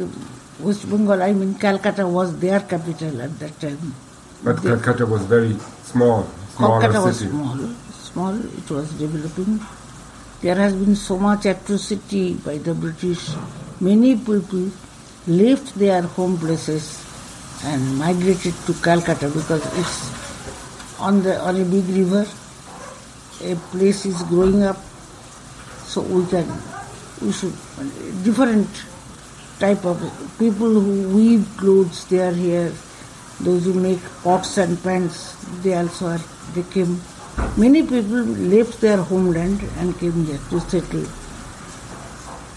West 0.60 0.90
Bengal, 0.90 1.22
I 1.22 1.34
mean 1.34 1.56
Calcutta 1.56 2.08
was 2.08 2.40
their 2.40 2.62
capital 2.62 3.22
at 3.22 3.38
that 3.40 3.60
time. 3.60 3.94
But 4.44 4.64
they, 4.64 4.70
Calcutta 4.70 5.06
was 5.06 5.26
very 5.26 5.58
small, 5.84 6.26
Calcutta 6.58 7.02
was 7.02 7.20
small, 7.20 7.58
small, 7.92 8.36
it 8.40 8.70
was 8.70 8.94
developing. 8.94 9.60
There 10.42 10.56
has 10.56 10.74
been 10.74 10.96
so 10.96 11.20
much 11.20 11.46
atrocity 11.46 12.34
by 12.34 12.58
the 12.58 12.74
British. 12.74 13.30
Many 13.80 14.16
people 14.16 14.72
left 15.28 15.76
their 15.76 16.02
home 16.02 16.36
places 16.40 16.98
and 17.64 17.96
migrated 18.00 18.56
to 18.66 18.74
Calcutta 18.74 19.30
because 19.30 19.62
it's 19.78 21.00
on 21.00 21.22
the 21.22 21.40
on 21.40 21.62
a 21.62 21.66
big 21.66 21.86
river. 21.90 22.26
A 23.44 23.56
place 23.70 24.08
is 24.08 24.24
growing 24.24 24.64
up, 24.64 24.78
so 25.86 26.02
we 26.02 26.26
can 26.26 26.50
we 27.22 27.32
should 27.32 27.54
different 28.24 28.68
type 29.60 29.86
of 29.86 30.02
people 30.40 30.74
who 30.82 31.16
weave 31.16 31.46
clothes. 31.58 32.06
They 32.08 32.20
are 32.20 32.34
here. 32.34 32.74
Those 33.42 33.66
who 33.66 33.76
make 33.76 34.02
pots 34.24 34.58
and 34.58 34.82
pans, 34.82 35.38
they 35.62 35.76
also 35.76 36.08
are. 36.08 36.22
They 36.56 36.64
came. 36.64 37.00
Many 37.58 37.84
people 37.84 38.24
left 38.54 38.82
their 38.82 38.98
homeland 38.98 39.62
and 39.78 39.98
came 40.00 40.26
here 40.26 40.40
to 40.50 40.60
settle 40.60 41.06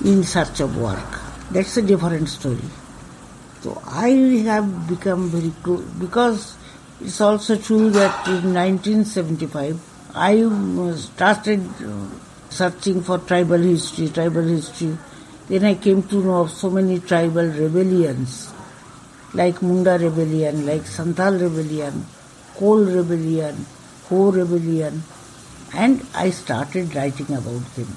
in 0.04 0.22
search 0.24 0.60
of 0.60 0.76
work. 0.76 1.20
That's 1.50 1.76
a 1.76 1.82
different 1.82 2.28
story. 2.28 2.68
So 3.60 3.80
I 3.86 4.08
have 4.44 4.88
become 4.88 5.30
very 5.30 5.52
close 5.62 5.82
because 5.98 6.56
it's 7.00 7.20
also 7.20 7.56
true 7.56 7.90
that 7.90 8.28
in 8.28 8.54
1975 8.54 9.80
I 10.14 10.46
started 10.96 11.60
uh, 11.82 12.06
searching 12.50 13.02
for 13.02 13.18
tribal 13.18 13.58
history, 13.58 14.08
tribal 14.08 14.42
history. 14.42 14.96
Then 15.48 15.64
I 15.64 15.74
came 15.74 16.02
to 16.04 16.22
know 16.22 16.42
of 16.42 16.50
so 16.50 16.70
many 16.70 17.00
tribal 17.00 17.46
rebellions, 17.46 18.52
like 19.34 19.60
Munda 19.60 19.98
rebellion, 19.98 20.66
like 20.66 20.86
Santal 20.86 21.32
rebellion, 21.32 22.06
Kol 22.56 22.84
rebellion, 22.84 23.66
Ho 24.08 24.30
rebellion, 24.30 25.02
and 25.74 26.06
I 26.14 26.30
started 26.30 26.94
writing 26.94 27.34
about 27.34 27.64
them. 27.74 27.88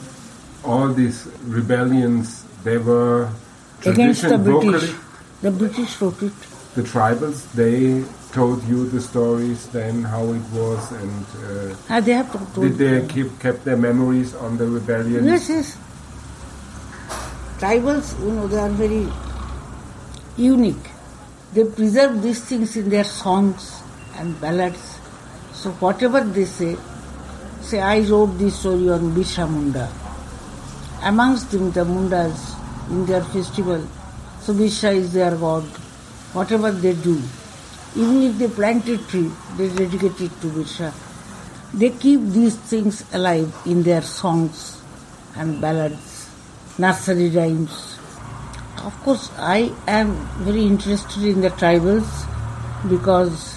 All 0.64 0.94
these 0.94 1.28
rebellions, 1.44 2.46
they 2.64 2.78
were 2.78 3.30
against 3.86 4.24
the 4.24 4.38
British. 4.38 4.94
The 5.42 5.52
British 5.52 6.02
wrote 6.02 6.24
it. 6.24 6.34
The 6.76 6.84
tribals, 6.84 7.52
they 7.54 8.04
told 8.32 8.64
you 8.66 8.88
the 8.90 9.02
stories 9.02 9.68
then, 9.70 10.04
how 10.04 10.24
it 10.32 10.46
was, 10.54 10.92
and 10.92 11.26
uh, 11.44 11.76
ah, 11.90 12.00
they 12.00 12.14
have 12.14 12.32
told 12.32 12.54
did 12.56 12.78
they 12.78 13.08
keep 13.08 13.40
kept 13.40 13.66
their 13.66 13.78
memories 13.78 14.34
on 14.36 14.58
the 14.58 14.68
rebellion? 14.68 15.26
Yes, 15.26 15.50
yes. 15.50 15.78
Tribals, 17.60 18.14
you 18.24 18.32
know, 18.32 18.48
they 18.48 18.60
are 18.60 18.70
very 18.70 19.08
unique. 20.38 20.92
They 21.54 21.66
preserve 21.66 22.22
these 22.22 22.44
things 22.44 22.78
in 22.78 22.90
their 22.90 23.04
songs 23.04 23.82
and 24.16 24.40
ballads. 24.40 24.97
So 25.58 25.72
whatever 25.86 26.24
they 26.24 26.46
say, 26.46 26.78
say 27.62 27.80
I 27.82 28.00
wrote 28.02 28.38
this 28.38 28.60
story 28.60 28.90
on 28.90 29.14
Birsa 29.16 29.50
Munda. 29.50 29.90
Amongst 31.04 31.52
them, 31.52 31.72
the 31.72 31.84
Mundas 31.84 32.56
in 32.92 33.06
their 33.06 33.24
festival 33.24 33.86
so 34.48 34.54
Birsa 34.54 34.96
is 34.96 35.12
their 35.12 35.36
god. 35.36 35.64
Whatever 36.32 36.72
they 36.72 36.94
do, 36.94 37.22
even 37.98 38.24
if 38.24 38.38
they 38.38 38.48
plant 38.48 38.88
a 38.88 38.98
tree, 38.98 39.30
they 39.58 39.68
dedicate 39.68 40.22
it 40.22 40.32
to 40.40 40.48
Birsa. 40.48 40.94
They 41.74 41.90
keep 41.90 42.22
these 42.22 42.56
things 42.56 43.04
alive 43.14 43.54
in 43.66 43.84
their 43.84 44.02
songs 44.02 44.82
and 45.36 45.60
ballads, 45.60 46.30
nursery 46.78 47.30
rhymes. 47.30 48.00
Of 48.86 48.96
course, 49.04 49.32
I 49.38 49.74
am 49.86 50.16
very 50.46 50.64
interested 50.64 51.24
in 51.24 51.42
the 51.42 51.50
tribals 51.50 52.08
because 52.90 53.57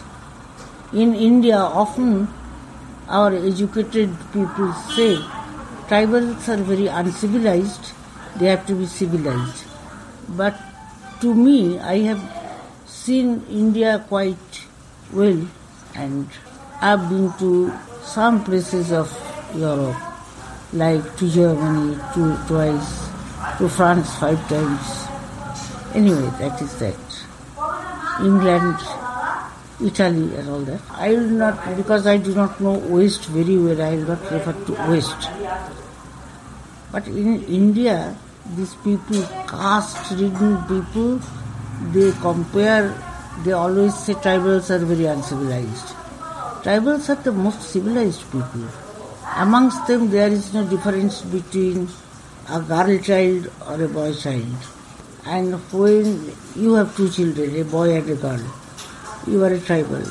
in 0.93 1.15
India 1.15 1.57
often 1.57 2.29
our 3.09 3.33
educated 3.35 4.11
people 4.33 4.73
say 4.95 5.17
tribals 5.89 6.49
are 6.49 6.63
very 6.63 6.87
uncivilized 6.87 7.93
they 8.37 8.47
have 8.47 8.67
to 8.67 8.75
be 8.75 8.87
civilized. 8.87 9.67
But 10.29 10.57
to 11.21 11.35
me, 11.35 11.79
I 11.79 11.99
have 11.99 12.23
seen 12.87 13.45
India 13.51 14.05
quite 14.09 14.67
well 15.13 15.47
and 15.95 16.29
I've 16.81 17.09
been 17.09 17.33
to 17.39 17.73
some 18.03 18.45
places 18.45 18.93
of 18.93 19.11
Europe, 19.55 19.97
like 20.73 21.17
to 21.17 21.31
Germany 21.31 21.99
two, 22.15 22.37
twice, 22.47 23.09
to 23.59 23.69
France 23.69 24.15
five 24.19 24.41
times. 24.49 25.07
Anyway, 25.95 26.31
that 26.39 26.61
is 26.63 26.79
that. 26.79 26.97
England, 28.21 28.77
Italy 29.83 30.35
and 30.37 30.49
all 30.49 30.61
that. 30.61 30.81
I 30.91 31.11
will 31.11 31.31
not, 31.31 31.77
because 31.77 32.07
I 32.07 32.17
do 32.17 32.35
not 32.35 32.61
know 32.61 32.79
West 32.79 33.27
very 33.27 33.59
well, 33.59 33.81
I 33.81 33.97
will 33.97 34.09
not 34.09 34.31
refer 34.31 34.53
to 34.53 34.73
West. 34.91 35.29
But 36.93 37.07
in 37.07 37.45
India, 37.45 38.17
these 38.57 38.75
people, 38.77 39.23
caste-ridden 39.47 40.65
people, 40.65 41.21
they 41.93 42.13
compare, 42.21 42.95
they 43.45 43.53
always 43.53 43.95
say 43.95 44.15
tribals 44.15 44.71
are 44.71 44.85
very 44.85 45.07
uncivilized. 45.07 45.95
Tribals 46.63 47.09
are 47.09 47.23
the 47.23 47.33
most 47.33 47.63
civilized 47.63 48.23
people. 48.33 48.67
Amongst 49.37 49.87
them, 49.87 50.11
there 50.11 50.29
is 50.29 50.53
no 50.53 50.65
difference 50.67 51.23
between 51.23 51.89
a 52.49 52.61
girl 52.61 52.99
child 52.99 53.51
or 53.67 53.83
a 53.83 53.89
boy 53.89 54.13
child. 54.13 54.57
And 55.25 55.55
when 55.73 56.33
you 56.57 56.75
have 56.75 56.97
two 56.97 57.09
children, 57.09 57.55
a 57.61 57.65
boy 57.65 57.95
and 57.97 58.11
a 58.11 58.17
girl, 58.17 58.41
you 59.27 59.43
are 59.45 59.53
a 59.53 59.61
tribal, 59.61 60.03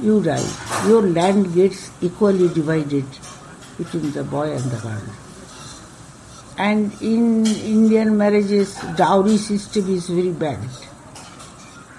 you 0.00 0.22
die. 0.22 0.44
Your 0.86 1.02
land 1.02 1.54
gets 1.54 1.90
equally 2.00 2.48
divided 2.48 3.04
between 3.78 4.12
the 4.12 4.24
boy 4.24 4.52
and 4.52 4.64
the 4.64 4.76
girl. 4.78 5.02
And 6.58 6.92
in 7.02 7.46
Indian 7.46 8.16
marriages, 8.16 8.74
dowry 8.96 9.36
system 9.36 9.94
is 9.94 10.08
very 10.08 10.32
bad. 10.32 10.58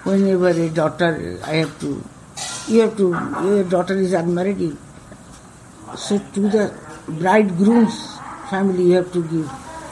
Whenever 0.04 0.48
a 0.48 0.68
daughter, 0.70 1.38
I 1.44 1.56
have 1.56 1.78
to, 1.80 2.02
you 2.66 2.80
have 2.80 2.96
to, 2.96 3.10
your 3.44 3.64
daughter 3.64 3.94
is 3.94 4.12
unmarried, 4.12 4.76
so 5.96 6.18
to 6.18 6.48
the 6.48 6.74
bridegroom's 7.08 8.18
family 8.50 8.84
you 8.84 8.96
have 8.96 9.12
to 9.12 9.22
give 9.22 9.50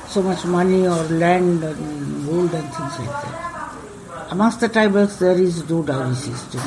so 0.09 0.23
much 0.23 0.45
money 0.45 0.87
or 0.87 1.03
land 1.05 1.63
and 1.63 2.27
gold 2.27 2.53
and 2.55 2.75
things 2.75 2.99
like 2.99 3.23
that. 3.23 3.46
Amongst 4.37 4.61
the 4.61 4.69
tribals 4.69 5.19
there 5.19 5.39
is 5.41 5.67
no 5.71 5.83
dowry 5.83 6.15
system. 6.15 6.61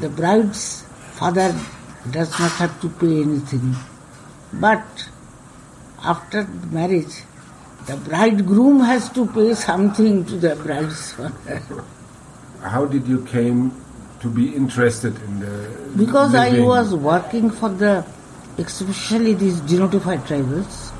The 0.00 0.08
bride's 0.08 0.82
father 1.18 1.54
does 2.10 2.30
not 2.40 2.50
have 2.62 2.80
to 2.80 2.88
pay 2.88 3.22
anything. 3.22 3.76
But 4.52 5.08
after 6.02 6.42
marriage, 6.72 7.22
the 7.86 7.96
bridegroom 7.98 8.80
has 8.80 9.08
to 9.10 9.26
pay 9.26 9.54
something 9.54 10.24
to 10.24 10.34
the 10.36 10.56
bride's 10.56 11.12
father. 11.12 11.84
How 12.62 12.84
did 12.84 13.06
you 13.06 13.24
came 13.26 13.70
to 14.18 14.28
be 14.28 14.56
interested 14.56 15.14
in 15.22 15.38
the 15.38 15.52
Because 15.96 16.34
I 16.34 16.58
was 16.62 16.96
working 16.96 17.48
for 17.48 17.68
the, 17.68 18.04
especially 18.58 19.34
these 19.34 19.60
denotified 19.60 20.26
tribals, 20.26 20.90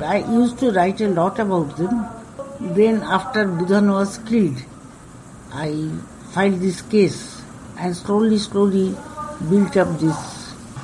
I 0.00 0.18
used 0.18 0.60
to 0.60 0.70
write 0.70 1.00
a 1.00 1.08
lot 1.08 1.40
about 1.40 1.76
them. 1.76 2.06
Then 2.60 3.02
after 3.02 3.46
Budhan 3.46 3.92
was 3.92 4.18
killed, 4.18 4.58
I 5.52 5.90
filed 6.32 6.60
this 6.60 6.82
case 6.82 7.40
and 7.78 7.96
slowly, 7.96 8.38
slowly 8.38 8.96
built 9.48 9.76
up 9.76 9.98
this 10.00 10.18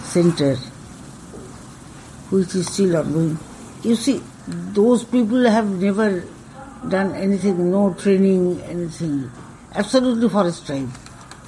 center, 0.04 0.54
which 2.30 2.54
is 2.54 2.72
still 2.72 2.96
ongoing. 2.96 3.38
You 3.82 3.96
see, 3.96 4.22
those 4.46 5.02
people 5.02 5.50
have 5.50 5.68
never 5.68 6.24
done 6.88 7.14
anything, 7.16 7.70
no 7.70 7.92
training, 7.94 8.60
anything. 8.62 9.30
Absolutely 9.74 10.28
forest 10.28 10.66
tribe. 10.66 10.88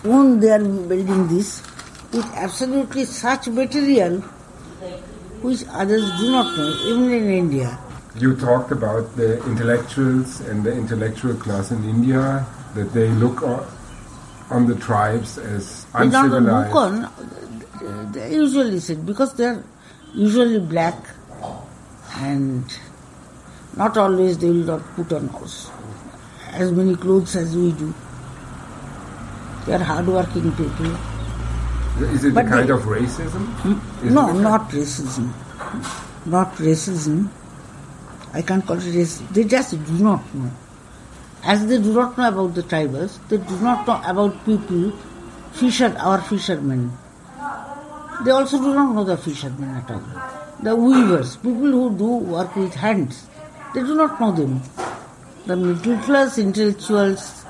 When 0.02 0.40
they 0.40 0.50
are 0.50 0.58
building 0.58 1.28
this, 1.28 1.62
with 2.12 2.26
absolutely 2.34 3.04
such 3.04 3.46
material 3.48 4.20
which 5.42 5.64
others 5.70 6.10
do 6.18 6.30
not 6.32 6.56
know, 6.56 6.70
even 6.86 7.12
in 7.12 7.30
India. 7.30 7.78
You 8.18 8.34
talked 8.36 8.72
about 8.72 9.14
the 9.16 9.44
intellectuals 9.44 10.40
and 10.40 10.64
the 10.64 10.72
intellectual 10.72 11.34
class 11.34 11.70
in 11.70 11.84
India, 11.84 12.46
that 12.74 12.92
they 12.94 13.08
look 13.08 13.42
on 13.42 14.66
the 14.66 14.74
tribes 14.76 15.36
as 15.38 15.84
They 15.98 16.08
don't 16.08 16.30
look 16.30 16.74
on, 16.74 18.12
they 18.12 18.32
usually 18.34 18.80
said, 18.80 19.04
because 19.04 19.34
they 19.34 19.44
are 19.46 19.62
usually 20.14 20.60
black 20.60 20.96
and 22.16 22.64
not 23.76 23.98
always 23.98 24.38
they 24.38 24.48
will 24.48 24.64
not 24.78 24.82
put 24.94 25.12
on 25.12 25.28
us 25.42 25.70
as 26.52 26.72
many 26.72 26.96
clothes 26.96 27.36
as 27.36 27.54
we 27.54 27.72
do. 27.72 27.92
They 29.66 29.74
are 29.74 29.78
hardworking 29.84 30.52
people. 30.52 30.96
Is 32.14 32.24
it 32.24 32.32
But 32.34 32.46
a 32.46 32.48
kind 32.48 32.68
they- 32.68 32.72
of 32.72 32.82
racism? 32.82 33.44
Hmm? 33.60 34.06
Is 34.06 34.12
No, 34.14 34.32
not 34.32 34.70
racism. 34.70 35.32
Not 36.24 36.54
racism. 36.56 37.28
I 38.36 38.42
can't 38.42 38.66
call 38.66 38.76
it 38.76 38.82
racism. 38.82 39.28
They 39.32 39.44
just 39.44 39.70
do 39.72 39.92
not 40.04 40.22
know. 40.34 40.50
As 41.42 41.66
they 41.66 41.78
do 41.78 41.94
not 41.94 42.18
know 42.18 42.28
about 42.28 42.54
the 42.54 42.62
tribals, 42.62 43.18
they 43.28 43.38
do 43.38 43.58
not 43.60 43.86
know 43.86 43.98
about 44.04 44.44
people, 44.44 44.90
fisher, 45.52 45.96
our 45.98 46.20
fishermen. 46.20 46.92
They 48.26 48.30
also 48.30 48.58
do 48.58 48.74
not 48.74 48.94
know 48.94 49.04
the 49.04 49.16
fishermen 49.16 49.70
at 49.70 49.90
all. 49.90 50.02
The 50.62 50.76
weavers, 50.76 51.36
people 51.36 51.72
who 51.78 51.96
do 51.96 52.10
work 52.34 52.54
with 52.56 52.74
hands, 52.74 53.26
they 53.74 53.80
do 53.80 53.94
not 53.94 54.20
know 54.20 54.32
them. 54.32 54.60
The 55.46 55.56
middle 55.56 55.96
class 56.00 56.36
intellectuals 56.36 57.46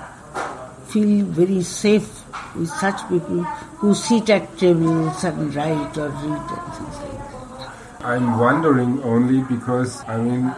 feel 0.86 1.26
very 1.26 1.62
safe 1.62 2.22
with 2.54 2.68
such 2.68 3.08
people 3.08 3.42
who 3.82 3.92
sit 3.92 4.30
at 4.30 4.56
tables 4.56 5.24
and 5.24 5.52
write 5.52 5.98
or 5.98 6.10
read 6.10 6.46
and 6.58 6.74
things 6.74 6.96
like 7.02 7.18
that. 7.18 8.04
I'm 8.04 8.38
wondering 8.38 9.02
only 9.02 9.42
because, 9.42 10.04
I 10.06 10.18
mean, 10.18 10.54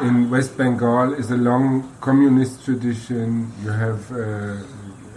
in 0.00 0.30
West 0.30 0.56
Bengal 0.56 1.12
is 1.14 1.30
a 1.30 1.36
long 1.36 1.92
communist 2.00 2.64
tradition. 2.64 3.50
You 3.64 3.70
have 3.70 4.10
uh, 4.12 4.16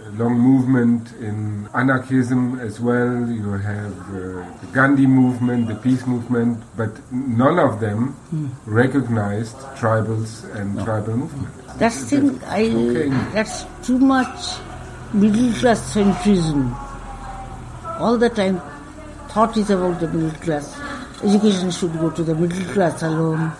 a 0.08 0.10
long 0.16 0.38
movement 0.38 1.12
in 1.20 1.68
anarchism 1.74 2.58
as 2.60 2.80
well. 2.80 3.28
You 3.28 3.52
have 3.52 3.96
uh, 4.10 4.14
the 4.60 4.68
Gandhi 4.72 5.06
movement, 5.06 5.68
the 5.68 5.74
peace 5.76 6.06
movement, 6.06 6.62
but 6.76 6.90
none 7.12 7.58
of 7.58 7.80
them 7.80 8.14
recognized 8.66 9.56
tribals 9.80 10.44
and 10.54 10.78
tribal 10.84 11.16
movement. 11.16 11.54
That's 11.78 12.04
thing 12.10 12.40
I 12.44 12.62
Okay. 12.70 13.08
that's 13.34 13.64
too 13.86 13.98
much 13.98 14.56
middle 15.12 15.52
class 15.60 15.94
centrism. 15.94 16.72
All 18.00 18.16
the 18.18 18.28
time 18.30 18.60
thought 19.28 19.56
is 19.56 19.70
about 19.70 20.00
the 20.00 20.08
middle 20.08 20.38
class. 20.40 20.78
Education 21.22 21.70
should 21.70 21.92
go 21.94 22.10
to 22.10 22.22
the 22.22 22.34
middle 22.34 22.64
class 22.72 23.02
alone. 23.02 23.52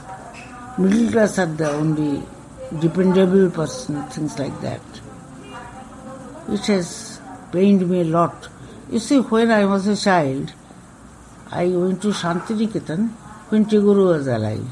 Middle 0.78 1.10
class 1.10 1.38
are 1.38 1.46
the 1.46 1.70
only 1.70 2.22
dependable 2.80 3.50
person, 3.50 4.02
things 4.10 4.38
like 4.38 4.60
that. 4.60 4.80
Which 6.48 6.66
has 6.66 7.18
pained 7.50 7.88
me 7.88 8.02
a 8.02 8.04
lot. 8.04 8.48
You 8.90 8.98
see, 8.98 9.20
when 9.20 9.50
I 9.50 9.64
was 9.64 9.86
a 9.86 9.96
child, 9.96 10.52
I 11.50 11.68
went 11.68 12.02
to 12.02 12.08
Shantiniketan 12.08 13.08
when 13.48 13.64
Tagore 13.64 14.04
was 14.04 14.26
alive. 14.26 14.68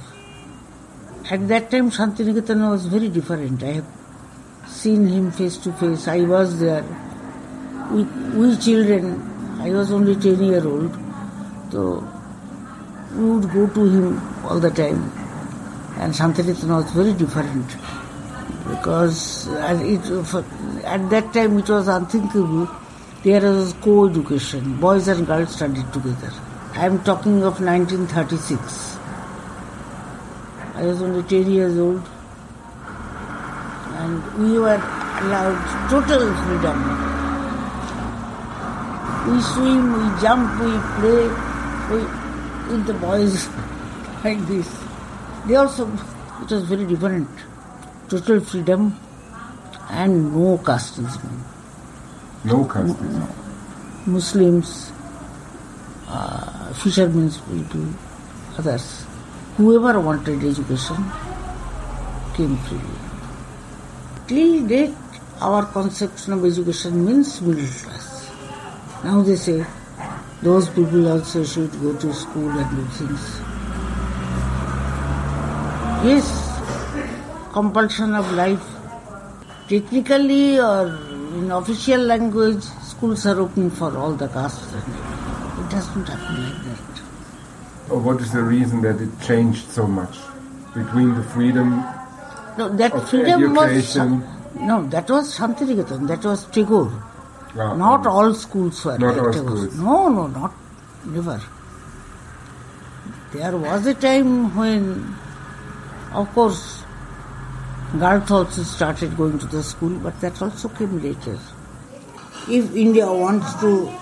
At 1.30 1.48
that 1.48 1.70
time, 1.70 1.90
Shantiniketan 1.90 2.68
was 2.70 2.84
very 2.84 3.08
different. 3.08 3.62
I 3.62 3.72
have 3.72 3.86
seen 4.66 5.08
him 5.08 5.30
face 5.30 5.56
to 5.58 5.72
face. 5.72 6.06
I 6.06 6.20
was 6.20 6.60
there. 6.60 6.84
We, 7.90 8.04
we 8.38 8.56
children, 8.58 9.22
I 9.58 9.70
was 9.70 9.90
only 9.90 10.16
10 10.16 10.44
year 10.44 10.66
old, 10.66 10.94
so 11.72 12.06
we 13.14 13.24
would 13.24 13.50
go 13.50 13.66
to 13.68 13.84
him 13.86 14.44
all 14.44 14.60
the 14.60 14.70
time. 14.70 15.23
And 15.96 16.12
Shantiniketan 16.12 16.68
was 16.68 16.90
very 16.90 17.12
different 17.12 17.66
because 18.68 19.48
at, 19.48 19.80
it, 19.80 20.04
at 20.84 21.10
that 21.10 21.32
time 21.32 21.58
it 21.58 21.68
was 21.68 21.88
unthinkable. 21.88 22.68
There 23.22 23.40
was 23.40 23.72
co-education. 23.74 24.80
Boys 24.80 25.08
and 25.08 25.26
girls 25.26 25.54
studied 25.54 25.92
together. 25.92 26.32
I 26.74 26.86
am 26.86 27.02
talking 27.04 27.42
of 27.44 27.60
1936. 27.60 28.98
I 30.74 30.82
was 30.82 31.00
only 31.00 31.22
10 31.22 31.50
years 31.50 31.78
old 31.78 32.02
and 34.04 34.22
we 34.38 34.58
were 34.58 34.82
allowed 35.22 35.88
total 35.88 36.34
freedom. 36.42 36.78
We 39.30 39.40
swim, 39.40 39.92
we 39.98 40.20
jump, 40.20 40.60
we 40.60 40.72
play 40.98 41.22
we, 41.90 42.02
with 42.72 42.86
the 42.86 42.94
boys 42.94 43.48
like 44.24 44.44
this. 44.46 44.83
They 45.46 45.56
also, 45.56 45.90
it 46.42 46.50
was 46.50 46.64
very 46.64 46.86
different. 46.86 47.28
Total 48.08 48.40
freedom 48.40 48.98
and 49.90 50.34
no 50.34 50.58
casteism. 50.58 51.30
No 52.44 52.64
customs. 52.64 53.28
Muslims, 54.06 54.92
uh, 56.08 56.72
fishermen's 56.74 57.38
people, 57.38 57.86
others. 58.58 59.06
whoever 59.56 60.00
wanted 60.00 60.42
education 60.44 60.96
came 62.36 62.56
freely. 62.66 62.98
Till 64.26 64.66
date, 64.66 64.94
our 65.40 65.64
conception 65.66 66.32
of 66.32 66.44
education 66.44 67.04
means 67.04 67.40
middle 67.40 67.64
class. 67.64 68.30
Now 69.04 69.22
they 69.22 69.36
say 69.36 69.64
those 70.42 70.68
people 70.70 71.08
also 71.08 71.44
should 71.44 71.70
go 71.80 71.96
to 71.96 72.12
school 72.12 72.50
and 72.50 72.70
do 72.76 72.84
things. 72.98 73.53
Yes, 76.04 76.26
compulsion 77.52 78.14
of 78.14 78.30
life. 78.32 78.62
Technically 79.68 80.60
or 80.60 80.86
in 81.38 81.50
official 81.50 82.00
language, 82.00 82.62
schools 82.62 83.24
are 83.26 83.40
open 83.40 83.70
for 83.70 83.96
all 83.96 84.12
the 84.12 84.28
castes. 84.28 84.74
It 84.74 85.70
doesn't 85.70 86.06
happen 86.06 86.42
like 86.44 86.62
that. 86.64 87.94
What 88.04 88.20
is 88.20 88.32
the 88.32 88.42
reason 88.42 88.82
that 88.82 89.00
it 89.00 89.08
changed 89.22 89.70
so 89.70 89.86
much 89.86 90.18
between 90.74 91.14
the 91.14 91.22
freedom 91.22 91.82
No, 92.58 92.68
that 92.76 92.92
of 92.92 93.08
freedom 93.08 93.54
was 93.54 93.70
education? 93.70 94.24
no, 94.60 94.86
that 94.88 95.08
was 95.08 95.36
Shantiniketan, 95.36 96.06
that 96.08 96.24
was 96.24 96.44
Tagore. 96.46 96.92
Ah, 97.56 97.74
Not 97.74 98.02
mm. 98.02 98.10
all 98.12 98.34
schools 98.34 98.84
were 98.84 98.98
Not 98.98 99.16
like 99.16 99.26
all 99.26 99.32
schools. 99.32 99.74
No, 99.76 100.08
no, 100.08 100.26
not 100.26 100.52
never. 101.06 101.40
There 103.32 103.56
was 103.56 103.86
a 103.86 103.94
time 103.94 104.54
when, 104.56 105.16
of 106.14 106.32
course, 106.32 106.82
girls 107.98 108.30
also 108.30 108.62
started 108.62 109.16
going 109.16 109.38
to 109.38 109.46
the 109.46 109.62
school, 109.62 109.98
but 109.98 110.20
that 110.20 110.40
also 110.40 110.68
came 110.68 111.02
later. 111.02 111.38
If 112.48 112.74
India 112.74 113.06
wants 113.06 113.54
to 113.60 113.92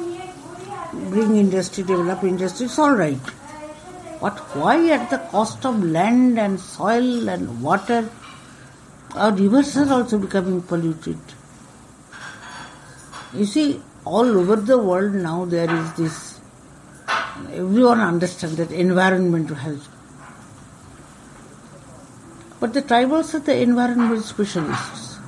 bring 1.11 1.37
industry, 1.37 1.85
develop 1.85 2.23
industry, 2.23 2.67
it's 2.67 2.79
all 2.79 2.95
right. 2.95 3.21
But 4.21 4.39
why 4.57 4.91
at 4.91 5.11
the 5.11 5.19
cost 5.19 5.65
of 5.65 5.83
land 5.83 6.39
and 6.39 6.61
soil 6.61 7.29
and 7.29 7.63
water? 7.63 8.09
Our 9.15 9.33
rivers 9.33 9.77
are 9.77 9.93
also 9.93 10.19
becoming 10.19 10.63
polluted. 10.63 11.19
You 13.35 13.47
see, 13.47 13.81
all 14.05 14.27
over 14.27 14.57
the 14.57 14.79
world 14.79 15.15
now 15.15 15.45
there 15.45 15.71
is 15.75 15.93
this, 15.95 16.41
everyone 17.53 18.01
understands 18.01 18.57
that 18.57 18.71
environment 18.71 19.51
has. 19.51 19.89
But 22.63 22.75
the 22.75 22.83
tribals 22.83 23.35
are 23.35 23.41
the 23.41 23.61
environment 23.61 24.23
specialists. 24.23 25.19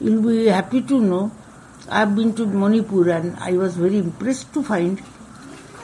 You'll 0.00 0.22
be 0.22 0.46
happy 0.46 0.80
to 0.82 1.00
know, 1.00 1.32
I've 1.90 2.14
been 2.14 2.36
to 2.36 2.46
Manipur 2.46 3.10
and 3.10 3.36
I 3.40 3.56
was 3.56 3.74
very 3.74 3.98
impressed 3.98 4.54
to 4.54 4.62
find 4.62 5.02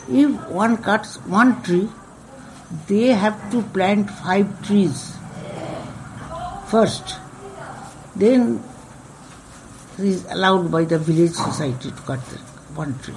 if 0.08 0.30
one 0.50 0.76
cuts 0.76 1.16
one 1.26 1.64
tree, 1.64 1.88
they 2.86 3.08
have 3.08 3.50
to 3.50 3.62
plant 3.74 4.08
five 4.08 4.64
trees 4.64 5.16
first. 6.68 7.18
Then 8.14 8.62
it 9.98 10.04
is 10.04 10.24
allowed 10.26 10.70
by 10.70 10.84
the 10.84 11.00
village 11.00 11.32
society 11.32 11.90
to 11.90 12.02
cut 12.02 12.20
one 12.78 12.96
tree. 13.00 13.14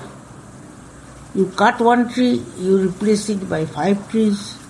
You 1.35 1.45
cut 1.55 1.79
one 1.79 2.09
tree, 2.09 2.43
you 2.57 2.87
replace 2.89 3.29
it 3.29 3.47
by 3.47 3.67
five 3.67 4.09
trees. 4.09 4.64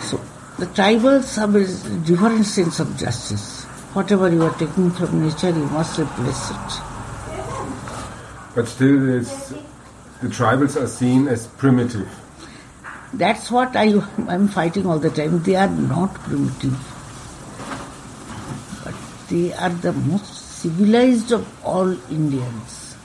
So 0.00 0.20
the 0.58 0.66
tribals 0.66 1.36
have 1.36 1.54
a 1.54 1.66
different 2.04 2.46
sense 2.46 2.80
of 2.80 2.96
justice. 2.96 3.64
Whatever 3.94 4.30
you 4.30 4.42
are 4.42 4.54
taking 4.58 4.90
from 4.90 5.24
nature, 5.24 5.50
you 5.50 5.66
must 5.66 5.98
replace 5.98 6.50
it. 6.50 6.80
But 8.54 8.68
still, 8.68 9.18
it's, 9.18 9.50
the 10.20 10.28
tribals 10.28 10.80
are 10.80 10.86
seen 10.86 11.28
as 11.28 11.46
primitive. 11.46 12.08
That's 13.14 13.50
what 13.50 13.76
I 13.76 14.00
am 14.28 14.48
fighting 14.48 14.86
all 14.86 14.98
the 14.98 15.10
time. 15.10 15.42
They 15.42 15.56
are 15.56 15.68
not 15.68 16.14
primitive, 16.14 16.78
but 18.84 18.94
they 19.28 19.52
are 19.52 19.68
the 19.68 19.92
most 19.92 20.34
civilized 20.62 21.32
of 21.32 21.46
all 21.64 21.90
Indians. 22.10 22.96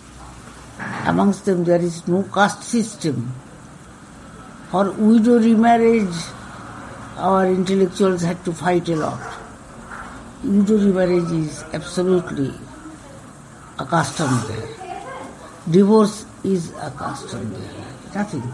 Amongst 1.05 1.45
them, 1.45 1.63
there 1.65 1.81
is 1.81 2.07
no 2.07 2.23
caste 2.23 2.63
system. 2.63 3.33
For 4.71 4.91
widow 4.91 5.39
remarriage, 5.39 6.15
our 7.17 7.47
intellectuals 7.47 8.21
had 8.21 8.43
to 8.45 8.53
fight 8.53 8.87
a 8.89 8.95
lot. 8.95 9.19
Widow 10.43 10.77
remarriage 10.77 11.31
is 11.31 11.63
absolutely 11.73 12.53
a 13.79 13.85
custom 13.85 14.39
there. 14.47 15.01
Divorce 15.69 16.25
is 16.43 16.71
a 16.81 16.91
custom 16.91 17.51
there. 17.53 17.85
Nothing 18.15 18.53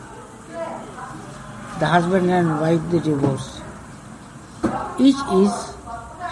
the 1.80 1.88
husband 1.88 2.30
and 2.30 2.62
wife 2.62 2.82
they 2.92 3.00
divorce. 3.00 3.60
Each 5.00 5.22
is 5.34 5.54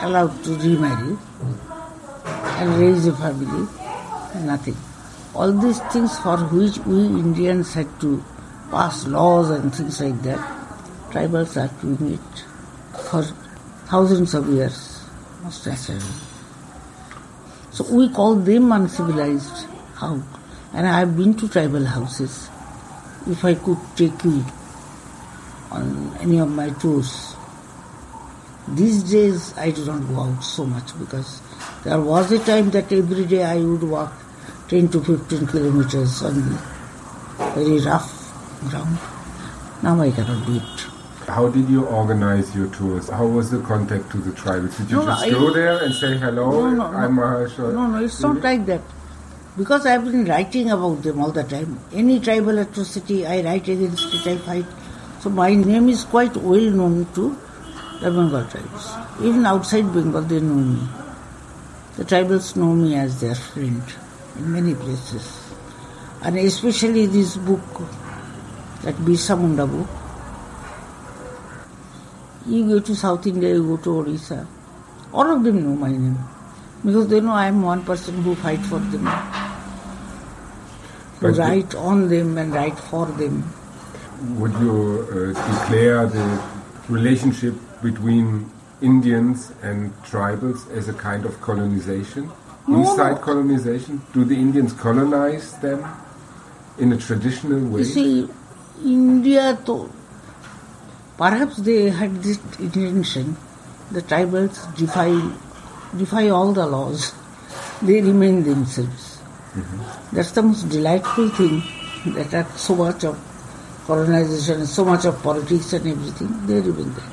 allowed 0.01 0.43
to 0.43 0.55
remarry 0.55 1.17
and 2.59 2.75
raise 2.77 3.07
a 3.07 3.15
family, 3.15 3.67
nothing. 4.45 4.77
All 5.33 5.51
these 5.51 5.79
things 5.93 6.17
for 6.19 6.37
which 6.37 6.77
we 6.85 6.99
Indians 7.05 7.73
had 7.73 7.89
to 8.01 8.23
pass 8.69 9.07
laws 9.07 9.49
and 9.49 9.73
things 9.73 9.99
like 9.99 10.21
that, 10.21 10.39
tribals 11.11 11.57
are 11.61 11.71
doing 11.81 12.13
it 12.13 12.99
for 13.09 13.23
thousands 13.87 14.33
of 14.33 14.47
years, 14.49 15.03
most 15.43 15.67
naturally. 15.67 16.01
So 17.71 17.85
we 17.93 18.09
call 18.09 18.35
them 18.35 18.71
uncivilized. 18.71 19.67
How? 19.95 20.21
And 20.73 20.87
I 20.87 20.99
have 20.99 21.15
been 21.17 21.35
to 21.35 21.49
tribal 21.49 21.85
houses. 21.85 22.49
If 23.27 23.43
I 23.45 23.55
could 23.55 23.77
take 23.95 24.23
you 24.23 24.43
on 25.71 26.15
any 26.19 26.39
of 26.39 26.49
my 26.49 26.69
tours. 26.69 27.35
These 28.67 29.03
days 29.03 29.57
I 29.57 29.71
do 29.71 29.85
not 29.85 30.07
go 30.07 30.21
out 30.21 30.43
so 30.43 30.65
much 30.65 30.97
because 30.99 31.41
there 31.83 31.99
was 31.99 32.31
a 32.31 32.39
time 32.39 32.69
that 32.71 32.91
every 32.91 33.25
day 33.25 33.43
I 33.43 33.57
would 33.57 33.83
walk 33.83 34.13
10 34.67 34.89
to 34.89 35.03
15 35.03 35.47
kilometers 35.47 36.21
on 36.23 36.35
the 36.35 36.57
very 37.55 37.79
rough 37.79 38.11
ground. 38.69 38.97
Now 39.81 39.99
I 39.99 40.11
cannot 40.11 40.45
do 40.45 40.57
it. 40.57 41.00
How 41.31 41.47
did 41.47 41.69
you 41.69 41.85
organize 41.85 42.53
your 42.53 42.67
tours? 42.67 43.07
How 43.09 43.25
was 43.25 43.51
the 43.51 43.59
contact 43.61 44.11
to 44.11 44.17
the 44.17 44.31
tribes? 44.33 44.77
Did 44.77 44.91
you 44.91 44.97
No, 44.97 45.05
just 45.05 45.23
I- 45.23 45.29
go 45.29 45.53
there 45.53 45.77
and 45.83 45.93
say 45.93 46.17
hello? 46.17 46.51
No, 46.51 46.69
no, 46.71 46.83
I'm 46.83 47.17
uh, 47.17 47.21
no. 47.21 47.45
Mahesh. 47.45 47.57
No, 47.73 47.87
no, 47.87 48.03
it's 48.03 48.19
not 48.19 48.41
like 48.41 48.65
that. 48.65 48.81
Because 49.57 49.85
I've 49.85 50.03
been 50.05 50.25
writing 50.25 50.71
about 50.71 51.03
them 51.03 51.21
all 51.21 51.31
the 51.31 51.43
time. 51.43 51.79
Any 51.93 52.19
tribal 52.19 52.59
atrocity, 52.59 53.25
I 53.25 53.41
write 53.43 53.67
against 53.67 54.13
it, 54.13 54.27
I 54.27 54.37
fight. 54.39 54.65
So 55.21 55.29
my 55.29 55.53
name 55.55 55.87
is 55.89 56.03
quite 56.03 56.35
well 56.35 56.69
known 56.81 57.05
to 57.15 57.37
the 58.01 58.11
Bengal 58.11 58.45
tribes. 58.45 58.91
Even 59.21 59.45
outside 59.45 59.93
Bengal, 59.93 60.23
they 60.23 60.39
know 60.41 60.55
me. 60.55 60.81
The 61.97 62.03
tribals 62.05 62.55
know 62.57 62.73
me 62.73 62.95
as 62.95 63.21
their 63.21 63.35
friend 63.35 63.83
in 64.37 64.51
many 64.51 64.75
places. 64.75 65.31
And 66.23 66.37
especially 66.37 67.05
this 67.05 67.37
book, 67.37 67.81
that 68.83 68.95
Birsa 68.95 69.39
Munda 69.39 69.65
book. 69.65 69.87
You 72.47 72.67
go 72.67 72.79
to 72.79 72.95
South 72.95 73.27
India, 73.27 73.53
you 73.53 73.63
go 73.63 73.77
to 73.83 73.89
Odisha. 73.89 74.47
All 75.13 75.29
of 75.29 75.43
them 75.43 75.63
know 75.63 75.75
my 75.75 75.91
name. 75.91 76.17
Because 76.83 77.07
they 77.07 77.19
know 77.21 77.33
I 77.33 77.47
am 77.47 77.61
one 77.61 77.83
person 77.83 78.21
who 78.23 78.33
fight 78.35 78.59
for 78.61 78.79
them. 78.79 79.05
Who 81.19 81.27
But 81.27 81.37
write 81.37 81.75
on 81.75 82.09
them 82.09 82.37
and 82.37 82.53
write 82.53 82.79
for 82.79 83.05
them. 83.05 83.43
Would 84.39 84.53
you 84.53 85.33
uh, 85.35 85.61
declare 85.61 86.07
the 86.07 86.41
relationship 86.89 87.53
between 87.83 88.49
Indians 88.81 89.51
and 89.61 89.93
tribals 90.03 90.69
as 90.75 90.89
a 90.89 90.93
kind 90.93 91.25
of 91.25 91.39
colonization? 91.41 92.31
No, 92.67 92.79
Inside 92.79 93.13
no. 93.13 93.17
colonization? 93.19 94.01
Do 94.13 94.23
the 94.23 94.35
Indians 94.35 94.73
colonize 94.73 95.53
them 95.59 95.85
in 96.79 96.91
a 96.93 96.97
traditional 96.97 97.59
way? 97.69 97.79
You 97.81 97.85
see, 97.85 98.29
India, 98.83 99.59
to, 99.65 99.91
perhaps 101.21 101.57
they 101.57 101.89
had 101.91 102.23
this 102.23 102.39
intention. 102.57 103.37
The 103.91 104.01
tribals 104.01 104.57
defy, 104.75 105.11
defy 105.95 106.29
all 106.29 106.51
the 106.51 106.65
laws. 106.65 107.13
They 107.83 108.01
remain 108.01 108.43
themselves. 108.43 109.19
That's 110.11 110.31
the 110.31 110.41
most 110.41 110.69
delightful 110.69 111.29
thing 111.29 111.61
that 112.15 112.31
had 112.31 112.47
so 112.57 112.75
much 112.75 113.03
of 113.03 113.19
colonization, 113.85 114.65
so 114.65 114.85
much 114.85 115.05
of 115.05 115.21
politics 115.21 115.73
and 115.73 115.87
everything, 115.87 116.47
they 116.47 116.59
remain 116.61 116.91
there. 116.95 117.11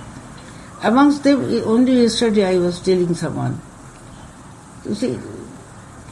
Amongst 0.85 1.25
them, 1.25 1.42
only 1.66 2.03
yesterday 2.03 2.47
I 2.47 2.59
was 2.59 2.81
telling 2.81 3.14
someone, 3.14 3.61
you 4.87 4.94
see, 4.94 5.18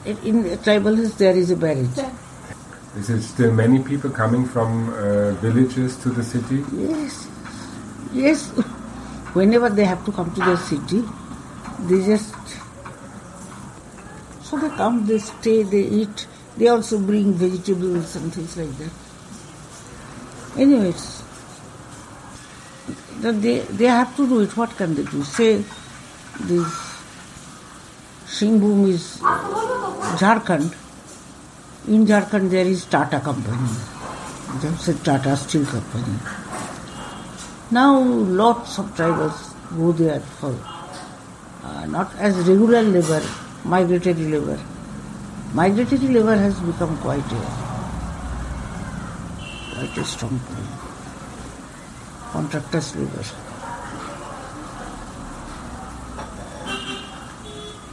in 0.04 0.18
in 0.24 0.58
tribal 0.58 0.96
there 1.22 1.36
is 1.36 1.50
a 1.52 1.56
barrage. 1.56 2.02
Is 2.96 3.08
it 3.10 3.22
still 3.22 3.52
many 3.52 3.82
people 3.82 4.10
coming 4.10 4.44
from 4.44 4.88
uh, 4.90 5.32
villages 5.46 5.96
to 6.02 6.10
the 6.10 6.24
city? 6.24 6.64
Yes, 6.72 7.28
yes. 8.12 8.48
Whenever 9.34 9.68
they 9.68 9.84
have 9.84 10.04
to 10.04 10.12
come 10.12 10.32
to 10.34 10.40
the 10.40 10.56
city, 10.56 11.02
they 11.88 12.04
just 12.04 12.34
so 14.46 14.56
they 14.58 14.68
come, 14.76 15.04
they 15.06 15.18
stay, 15.18 15.64
they 15.64 15.82
eat. 15.82 16.26
They 16.56 16.68
also 16.68 17.00
bring 17.00 17.32
vegetables 17.34 18.14
and 18.14 18.32
things 18.32 18.56
like 18.56 18.70
that. 18.78 18.92
Anyways, 20.56 21.22
they, 23.20 23.58
they 23.58 23.86
have 23.86 24.16
to 24.16 24.26
do 24.26 24.40
it. 24.40 24.56
What 24.56 24.70
can 24.76 24.94
they 24.94 25.02
do? 25.02 25.22
Say 25.24 25.64
this 26.42 26.86
Singhbhum 28.26 28.88
is 28.88 29.18
Jharkhand. 30.22 30.74
In 31.88 32.06
Jharkhand 32.06 32.50
there 32.50 32.66
is 32.66 32.84
Tata 32.84 33.18
company. 33.18 33.68
There's 34.60 34.88
a 34.88 34.94
Tata 34.94 35.36
Steel 35.36 35.66
company. 35.66 36.45
Now 37.70 37.98
lots 37.98 38.78
of 38.78 38.94
tribals 38.94 39.52
go 39.76 39.90
there 39.90 40.20
for 40.20 40.56
uh, 41.64 41.86
not 41.86 42.14
as 42.16 42.36
regular 42.48 42.80
labor, 42.80 43.20
migratory 43.64 44.14
labor. 44.14 44.60
Migratory 45.52 45.98
labor 45.98 46.36
has 46.36 46.60
become 46.60 46.96
quite 46.98 47.26
a 47.32 47.42
quite 49.74 49.98
a 49.98 50.04
strong 50.04 50.38
point. 50.38 50.68
Contractors 52.30 52.94
labor. 52.94 53.24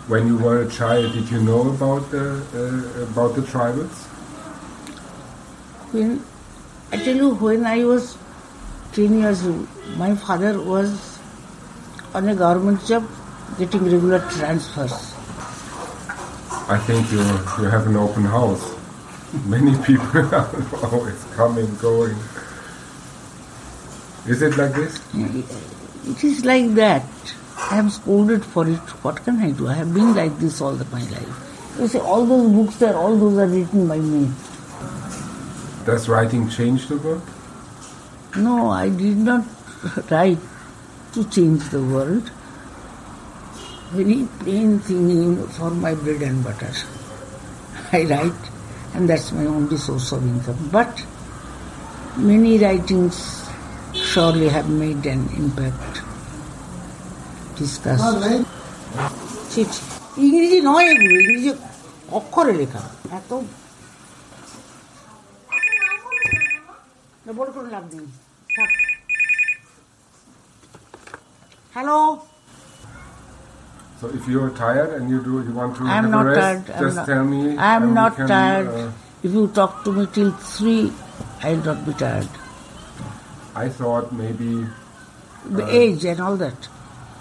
When 0.08 0.28
you 0.28 0.38
were 0.38 0.62
a 0.62 0.70
child, 0.70 1.14
did 1.14 1.32
you 1.32 1.42
know 1.42 1.70
about 1.70 2.12
the 2.12 2.46
uh, 2.54 3.04
about 3.10 3.34
the 3.34 3.42
tribals? 3.42 4.06
When 5.92 6.24
I 6.92 6.98
tell 6.98 7.16
you, 7.16 7.34
when 7.34 7.66
I 7.66 7.84
was 7.86 8.18
ten 8.94 9.20
years 9.20 9.44
my 9.98 10.16
father 10.16 10.62
was 10.62 11.20
on 12.14 12.30
a 12.30 12.36
government 12.36 12.86
job, 12.86 13.10
getting 13.58 13.84
regular 13.84 14.20
transfers. 14.30 15.14
I 16.70 16.78
think 16.88 17.12
you 17.12 17.24
you 17.60 17.70
have 17.70 17.88
an 17.88 17.98
open 17.98 18.24
house. 18.24 18.64
Many 19.46 19.76
people 19.88 20.36
are 20.36 20.50
always 20.92 21.24
coming, 21.36 21.76
going. 21.78 22.16
Is 24.28 24.42
it 24.42 24.58
like 24.58 24.74
this? 24.74 25.02
It 25.14 26.24
is 26.24 26.46
like 26.46 26.74
that. 26.76 27.04
I 27.72 27.78
am 27.78 27.90
scolded 27.90 28.46
for 28.46 28.68
it. 28.68 28.94
What 29.04 29.24
can 29.24 29.40
I 29.40 29.52
do? 29.52 29.68
I 29.68 29.74
have 29.74 29.94
been 29.94 30.16
like 30.16 30.38
this 30.40 30.62
all 30.62 30.74
the, 30.74 30.86
my 30.86 31.02
life. 31.10 31.78
You 31.80 31.88
see, 31.88 32.00
all 32.00 32.26
those 32.26 32.52
books 32.52 32.78
there, 32.78 32.96
all 32.96 33.18
those 33.18 33.38
are 33.38 33.48
written 33.48 33.88
by 33.88 33.98
me. 34.00 34.32
Does 35.86 36.08
writing 36.08 36.48
change 36.50 36.88
the 36.88 36.98
world? 36.98 37.33
No, 38.37 38.71
I 38.71 38.89
did 38.89 39.19
not 39.19 39.45
write 40.11 40.39
to 41.15 41.25
change 41.31 41.63
the 41.71 41.83
world. 41.83 42.31
Very 43.93 44.29
plain 44.41 44.79
thing 44.81 45.37
for 45.57 45.71
my 45.71 45.95
bread 45.95 46.23
and 46.23 46.45
butter. 46.45 46.73
I 47.93 48.05
write, 48.05 48.43
and 48.95 49.09
that's 49.09 49.33
my 49.33 49.47
only 49.47 49.79
source 49.79 50.13
of 50.13 50.23
income. 50.23 50.61
But 50.71 50.93
many 52.17 52.59
writings 52.59 53.19
surely 53.95 54.49
have 54.49 54.69
made 54.69 55.07
an 55.07 55.23
impact. 55.43 55.93
Discuss. 57.59 58.01
ছি, 59.53 59.63
ছি। 59.73 59.81
ইংরেজি 60.27 60.59
নয় 60.69 60.87
এগুলো 60.93 61.15
ইংরেজি 61.23 61.51
অক্ষরে 62.19 62.53
লেখা 62.61 62.83
এত 63.19 63.31
না, 67.25 67.31
বড় 67.39 67.51
করে 67.57 67.69
লাভ 67.75 67.85
নেই 67.95 68.07
Hello. 71.74 72.22
So 74.00 74.10
if 74.10 74.28
you're 74.28 74.50
tired 74.52 74.94
and 75.02 75.10
you 75.10 75.24
do, 75.24 75.42
you 75.44 75.54
want 75.54 75.78
to 75.78 75.84
I'm 75.84 76.12
not 76.12 76.26
rest, 76.26 76.68
tired. 76.68 76.80
just 76.80 76.98
I'm 77.00 77.06
tell 77.06 77.24
not, 77.24 77.32
me. 77.32 77.58
I'm 77.58 77.94
not 77.94 78.16
can, 78.16 78.28
tired. 78.28 78.68
uh, 78.68 78.92
if 79.24 79.32
you 79.34 79.48
talk 79.48 79.84
to 79.86 79.92
me 79.92 80.06
till 80.14 80.32
three, 80.34 80.92
I'll 81.42 81.58
not 81.58 81.86
be 81.86 81.94
tired. 81.94 82.28
I 83.56 83.70
thought 83.70 84.12
maybe 84.12 84.68
The 85.50 85.64
uh, 85.66 85.70
age 85.70 86.06
and 86.06 86.20
all 86.20 86.36
that. 86.38 86.68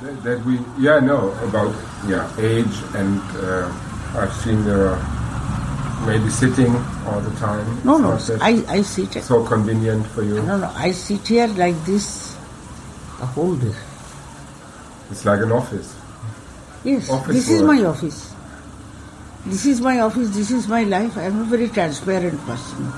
that, 0.03 0.23
that 0.25 0.45
we, 0.45 0.59
yeah, 0.79 0.99
no, 1.01 1.31
about 1.49 1.75
yeah 2.09 2.29
age 2.39 2.77
and 2.95 3.21
uh, 3.37 3.73
I've 4.17 4.33
seen 4.35 4.65
there 4.65 4.89
are 4.89 4.99
maybe 6.07 6.31
sitting 6.31 6.75
all 7.07 7.21
the 7.21 7.35
time. 7.39 7.81
No, 7.85 7.99
no. 7.99 8.19
I, 8.41 8.65
I 8.69 8.83
sit. 8.83 9.23
so 9.23 9.45
convenient 9.45 10.07
for 10.09 10.23
you. 10.23 10.43
No, 10.43 10.57
no. 10.59 10.73
I 10.75 10.93
sit 10.93 11.27
here 11.27 11.47
like 11.47 11.77
this 11.85 12.37
the 13.19 13.27
whole 13.27 13.55
day. 13.55 13.75
It's 15.11 15.25
like 15.25 15.41
an 15.41 15.53
office. 15.53 15.95
Yes, 16.85 17.11
Office 17.11 17.35
this 17.35 17.51
is 17.51 17.63
my 17.63 17.85
office. 17.85 18.35
This 19.47 19.67
is 19.67 19.81
my 19.81 20.01
office. 20.01 20.31
This 20.35 20.51
is 20.51 20.69
my 20.69 20.85
life. 20.85 21.17
I 21.17 21.25
am 21.25 21.41
a 21.41 21.45
very 21.45 21.69
transparent 21.69 22.41
person 22.47 22.93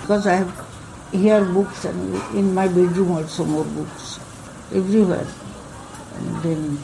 because 0.00 0.26
I 0.26 0.34
have 0.34 0.66
here 1.12 1.44
books 1.44 1.84
and 1.84 2.14
in 2.36 2.54
my 2.54 2.68
bedroom 2.68 3.12
also 3.12 3.44
more 3.44 3.64
books 3.64 4.20
everywhere. 4.72 5.26
And 6.16 6.42
then 6.42 6.78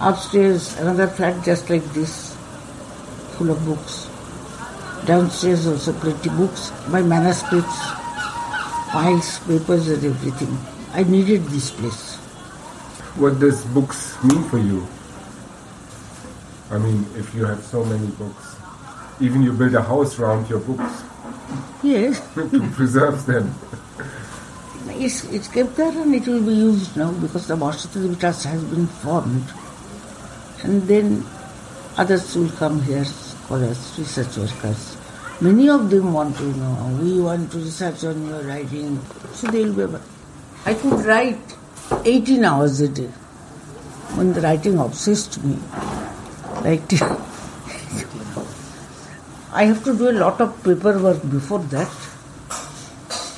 upstairs 0.00 0.76
another 0.78 1.08
flat 1.08 1.44
just 1.44 1.68
like 1.68 1.84
this, 1.92 2.29
full 3.40 3.50
of 3.50 3.64
books. 3.64 4.04
Downstairs 5.06 5.66
also 5.66 5.94
plenty 5.94 6.28
books, 6.28 6.70
my 6.88 7.00
manuscripts, 7.00 7.78
files, 8.92 9.38
papers, 9.48 9.88
and 9.88 10.04
everything. 10.04 10.52
I 10.92 11.04
needed 11.04 11.44
this 11.46 11.70
place. 11.70 12.16
What 13.16 13.40
does 13.40 13.64
books 13.72 14.22
mean 14.22 14.44
for 14.50 14.58
you? 14.58 14.86
I 16.70 16.76
mean, 16.76 17.06
if 17.16 17.34
you 17.34 17.46
have 17.46 17.64
so 17.64 17.82
many 17.82 18.08
books, 18.20 18.56
even 19.20 19.42
you 19.42 19.54
build 19.54 19.74
a 19.74 19.82
house 19.82 20.18
around 20.18 20.48
your 20.50 20.60
books 20.60 21.02
Yes. 21.82 22.20
to 22.34 22.60
preserve 22.76 23.24
them. 23.24 23.54
It's, 24.88 25.24
it's 25.32 25.48
kept 25.48 25.76
there 25.76 25.96
and 25.96 26.14
it 26.14 26.26
will 26.26 26.44
be 26.44 26.52
used 26.52 26.94
now 26.94 27.10
because 27.12 27.46
the 27.46 27.56
Varshatri 27.56 28.20
Trust 28.20 28.44
has 28.44 28.62
been 28.64 28.86
formed. 28.86 29.48
And 30.62 30.82
then 30.82 31.24
others 31.96 32.36
will 32.36 32.50
come 32.50 32.82
here, 32.82 33.04
scholars, 33.49 33.79
research 33.97 34.37
workers. 34.37 34.97
Many 35.41 35.69
of 35.69 35.89
them 35.89 36.13
want 36.13 36.37
to 36.37 36.43
know, 36.57 36.99
we 37.01 37.19
want 37.19 37.51
to 37.51 37.57
research 37.57 38.03
on 38.05 38.27
your 38.27 38.41
writing. 38.43 38.99
So 39.33 39.47
they 39.47 39.63
will 39.65 39.73
be 39.73 39.83
able. 39.83 40.01
I 40.65 40.73
could 40.73 41.05
write 41.05 41.55
18 42.05 42.45
hours 42.45 42.81
a 42.81 42.87
day 42.87 43.09
when 44.17 44.33
the 44.33 44.41
writing 44.41 44.77
obsessed 44.79 45.43
me. 45.43 45.57
Like, 46.63 46.93
I 49.53 49.65
have 49.65 49.83
to 49.83 49.97
do 49.97 50.09
a 50.09 50.17
lot 50.23 50.41
of 50.41 50.63
paperwork 50.63 51.21
before 51.37 51.63
that. 51.75 51.91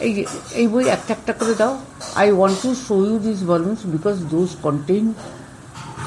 এই 0.06 0.12
এই 0.60 0.66
বই 0.74 0.84
একটা 0.96 1.12
একটা 1.18 1.34
করে 1.40 1.54
দাও 1.62 1.74
I 2.22 2.28
want 2.40 2.58
to 2.64 2.70
show 2.88 2.96
you 3.08 3.16
this 3.28 3.40
volumes 3.52 3.82
because 3.96 4.16
those 4.34 4.50
contain 4.66 5.06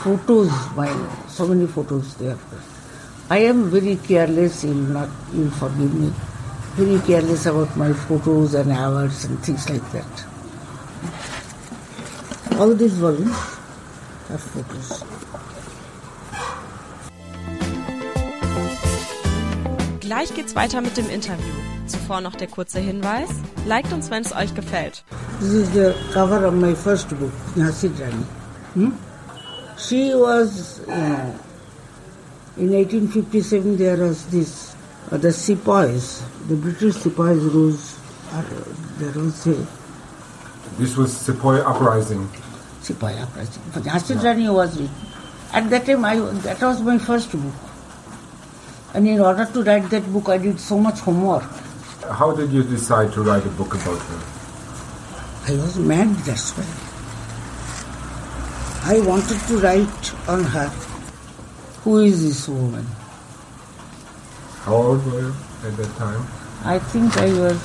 photos 0.03 0.48
my 0.74 0.88
so 1.29 1.46
many 1.46 1.66
photos 1.66 2.14
there 2.16 2.38
i 3.29 3.39
am 3.39 3.69
very 3.69 3.95
careless 3.95 4.63
you'll 4.63 4.88
not 4.97 5.09
you'll 5.33 5.51
forgive 5.51 5.93
me 5.93 6.11
very 6.75 6.99
careless 7.07 7.45
about 7.45 7.75
my 7.77 7.91
photos 7.93 8.53
and 8.53 8.71
hours 8.71 9.25
and 9.25 9.39
things 9.39 9.69
like 9.69 9.91
that 9.91 10.25
all 12.59 12.73
these 12.73 12.93
volumes 12.93 13.38
have 14.29 14.41
photos 14.41 15.03
Gleich 20.05 20.35
geht's 20.35 20.55
weiter 20.55 20.81
mit 20.81 20.95
dem 20.97 21.09
Interview. 21.09 21.51
Zuvor 21.88 22.21
noch 22.21 22.35
der 22.35 22.47
kurze 22.47 22.79
Hinweis. 22.79 23.29
Liked 23.65 23.91
uns, 23.91 24.11
wenn 24.11 24.23
es 24.23 24.35
euch 24.35 24.53
gefällt. 24.53 25.03
This 25.39 25.51
is 25.53 25.71
the 25.71 25.95
cover 26.13 26.45
of 26.45 26.53
my 26.53 26.75
first 26.75 27.09
book, 27.19 27.31
Nasi 27.55 27.88
Rani. 27.88 28.25
Hmm? 28.75 28.91
She 29.77 30.13
was, 30.13 30.79
uh, 30.88 31.31
in 32.58 32.72
1857 32.72 33.78
there 33.78 33.98
was 33.98 34.26
this, 34.28 34.76
uh, 35.12 35.18
the 35.18 35.32
Sepoys, 35.32 36.24
the 36.48 36.56
British 36.56 36.96
Sepoys 36.96 37.44
rose, 37.44 38.00
uh, 38.32 38.44
there 38.98 39.12
was 39.12 39.48
a 39.48 39.68
This 40.78 40.98
was 40.98 41.12
Sepoy 41.13 41.60
uprising. 41.60 42.28
Sepoy 42.82 43.13
uprising. 43.22 43.62
Jhansi 43.84 44.24
Rani 44.24 44.50
was 44.50 44.80
written. 44.80 44.96
At 45.54 45.70
that 45.70 45.86
time, 45.86 46.04
I, 46.04 46.20
that 46.20 46.62
was 46.62 46.82
my 46.82 46.98
first 46.98 47.32
book. 47.32 47.54
And 48.94 49.08
in 49.08 49.20
order 49.20 49.46
to 49.46 49.63
write 49.63 49.89
that 49.89 50.12
book, 50.12 50.30
I 50.30 50.38
did 50.38 50.60
so 50.60 50.78
much 50.80 51.00
homework. 51.00 51.44
How 52.10 52.32
did 52.36 52.52
you 52.52 52.63
decide 52.63 53.13
to 53.13 53.22
write 53.24 53.46
a 53.46 53.50
book 53.50 53.74
about 53.74 54.00
her? 54.00 54.20
I 55.48 55.56
was 55.62 55.78
mad, 55.78 56.10
that's 56.26 56.52
why. 56.58 56.65
I 58.94 59.00
wanted 59.02 59.39
to 59.48 59.58
write 59.60 60.30
on 60.30 60.44
her. 60.44 60.94
Who 61.86 62.00
is 62.00 62.24
this 62.24 62.48
woman? 62.48 62.84
How 64.65 64.74
old 64.74 65.06
were 65.06 65.19
you 65.21 65.34
at 65.63 65.78
that 65.78 65.95
time? 65.98 66.26
I 66.63 66.80
think 66.80 67.15
I 67.15 67.28
was 67.28 67.62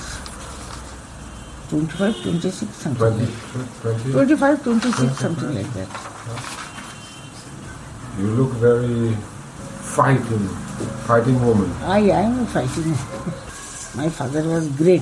25, 1.70 2.22
26, 2.24 2.76
something 2.76 2.98
20? 2.98 3.24
like 3.24 3.80
20? 3.80 4.12
25, 4.12 4.62
26, 4.62 5.18
something 5.18 5.54
like 5.54 5.72
that. 5.72 5.88
You 8.18 8.26
look 8.26 8.52
very 8.60 9.14
fighting, 9.96 10.48
fighting 11.08 11.40
woman. 11.42 11.72
I 11.84 12.00
am 12.00 12.40
a 12.40 12.46
fighting. 12.46 12.92
My 13.96 14.10
father 14.10 14.46
was 14.46 14.68
great. 14.76 15.00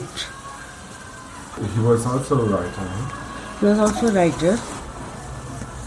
He 1.75 1.81
was 1.81 2.07
also 2.07 2.41
a 2.41 2.45
writer. 2.45 2.71
Huh? 2.77 3.59
He 3.59 3.67
was 3.67 3.79
also 3.81 4.07
a 4.07 4.13
writer. 4.13 4.57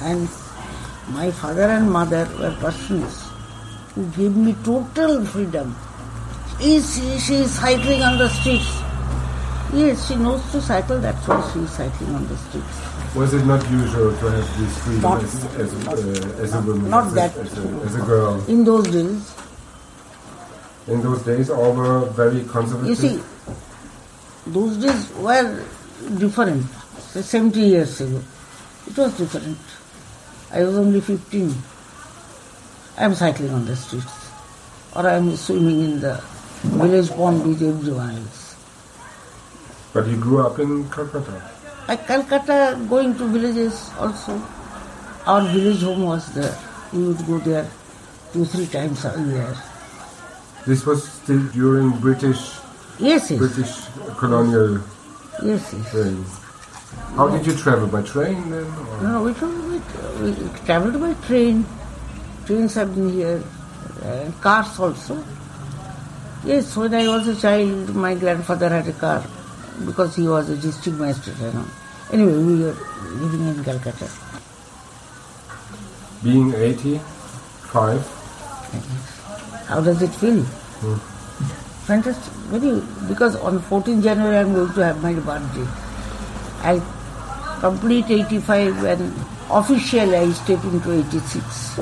And 0.01 0.27
my 1.13 1.31
father 1.31 1.63
and 1.63 1.91
mother 1.91 2.27
were 2.39 2.51
persons 2.59 3.23
who 3.95 4.05
gave 4.17 4.35
me 4.35 4.55
total 4.63 5.25
freedom. 5.25 5.75
Is 6.61 6.95
she, 6.95 7.19
she 7.19 7.33
is 7.45 7.51
cycling 7.51 8.01
on 8.03 8.17
the 8.17 8.29
streets. 8.29 8.71
Yes, 9.73 10.07
she 10.07 10.15
knows 10.15 10.41
to 10.51 10.61
cycle, 10.61 10.99
that's 10.99 11.27
why 11.27 11.49
she 11.53 11.59
is 11.59 11.71
cycling 11.71 12.13
on 12.15 12.27
the 12.27 12.37
streets. 12.37 12.81
Was 13.15 13.33
it 13.33 13.45
not 13.45 13.63
usual 13.71 14.11
to 14.17 14.25
have 14.31 14.59
this 14.59 14.77
freedom 14.83 15.01
Not- 15.01 15.23
as, 15.23 15.45
as, 15.55 15.85
not- 15.85 15.97
uh, 15.97 16.43
as 16.43 16.53
a 16.53 16.61
woman, 16.61 16.89
not 16.89 17.07
as, 17.07 17.13
that- 17.13 17.37
as, 17.37 17.57
a, 17.57 17.61
as 17.85 17.95
a 17.95 18.01
girl? 18.01 18.43
In 18.47 18.63
those 18.63 18.87
days, 18.87 19.33
In 20.87 21.01
those 21.01 21.21
days, 21.23 21.49
all 21.49 21.73
were 21.73 22.05
very 22.11 22.43
conservative. 22.43 22.87
you 22.89 22.95
see, 22.95 23.23
those 24.47 24.77
days 24.77 25.11
were 25.17 25.63
different. 26.17 26.65
70 26.99 27.59
years 27.59 28.01
ago, 28.01 28.21
it 28.87 28.97
was 28.97 29.17
different. 29.17 29.57
I 30.53 30.63
was 30.63 30.75
only 30.77 30.99
15. 31.01 31.53
I 32.97 33.05
am 33.05 33.15
cycling 33.15 33.51
on 33.51 33.65
the 33.65 33.75
streets, 33.75 34.29
or 34.95 35.07
I 35.07 35.15
am 35.15 35.35
swimming 35.35 35.79
in 35.79 35.99
the 36.01 36.21
village 36.63 37.09
pond 37.11 37.47
with 37.47 37.61
everyone 37.61 38.17
else. 38.17 38.55
But 39.93 40.07
you 40.07 40.17
grew 40.17 40.45
up 40.45 40.59
in 40.59 40.89
Calcutta. 40.89 41.41
I 41.87 41.95
Calcutta 41.95 42.79
going 42.89 43.15
to 43.17 43.27
villages 43.27 43.89
also. 43.97 44.41
Our 45.25 45.41
village 45.49 45.81
home 45.81 46.03
was 46.03 46.31
there. 46.33 46.55
We 46.93 47.07
would 47.07 47.25
go 47.25 47.39
there 47.39 47.69
two, 48.33 48.45
three 48.45 48.67
times 48.67 49.05
a 49.05 49.15
year. 49.23 49.55
This 50.67 50.85
was 50.85 51.07
still 51.09 51.43
during 51.53 51.91
British 51.99 52.57
Yes, 52.99 53.31
yes. 53.31 53.39
British 53.39 53.73
colonial 54.17 54.79
Yes, 55.41 55.73
yes. 55.73 55.93
reign. 55.95 56.25
How 57.15 57.27
did 57.29 57.45
you 57.45 57.53
travel 57.55 57.87
by 57.87 58.01
train 58.03 58.49
then? 58.49 58.63
Or? 58.65 59.03
No, 59.03 59.23
we, 59.23 59.33
traveled 59.33 59.67
by- 59.67 60.21
we 60.21 60.65
traveled 60.65 60.99
by 61.01 61.13
train. 61.27 61.65
Trains 62.45 62.73
have 62.75 62.95
been 62.95 63.09
here, 63.13 63.43
uh, 64.03 64.07
and 64.07 64.33
uh, 64.33 64.37
cars 64.39 64.79
also. 64.79 65.23
Yes, 66.45 66.75
when 66.75 66.93
I 66.95 67.07
was 67.07 67.27
a 67.27 67.35
child, 67.39 67.93
my 67.95 68.15
grandfather 68.15 68.69
had 68.69 68.87
a 68.87 68.93
car 68.93 69.23
because 69.85 70.15
he 70.15 70.27
was 70.27 70.49
a 70.49 70.57
district 70.57 70.97
magistrate. 70.97 71.37
You 71.39 71.51
know. 71.53 71.65
Anyway, 72.11 72.37
we 72.37 72.63
were 72.63 72.75
living 73.21 73.47
in 73.47 73.63
Calcutta. 73.63 74.09
Being 76.23 76.53
85, 76.53 78.05
How 79.67 79.81
does 79.81 80.01
it 80.01 80.09
feel? 80.09 80.41
Hmm. 80.43 80.97
Fantastic. 81.87 82.33
Very, 82.53 82.81
because 83.07 83.35
on 83.37 83.59
14 83.59 84.01
January 84.01 84.37
I'm 84.37 84.53
going 84.53 84.71
to 84.73 84.83
have 84.85 85.01
my 85.01 85.13
birthday. 85.13 85.90
I 86.63 86.81
complete 87.59 88.09
85 88.09 88.83
and 88.85 89.13
officially 89.49 90.15
I 90.15 90.31
step 90.31 90.63
into 90.63 90.91
86. 90.99 91.79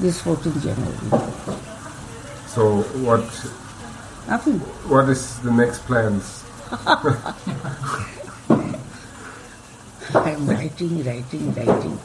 This 0.00 0.20
14 0.20 0.60
January. 0.60 0.96
so 2.46 2.82
what 3.06 3.22
Nothing. 4.28 4.58
what 4.90 5.08
is 5.08 5.38
the 5.40 5.50
next 5.52 5.80
plans? 5.86 6.44
I'm 10.14 10.46
writing, 10.46 11.04
writing, 11.04 11.54
writing. 11.54 11.98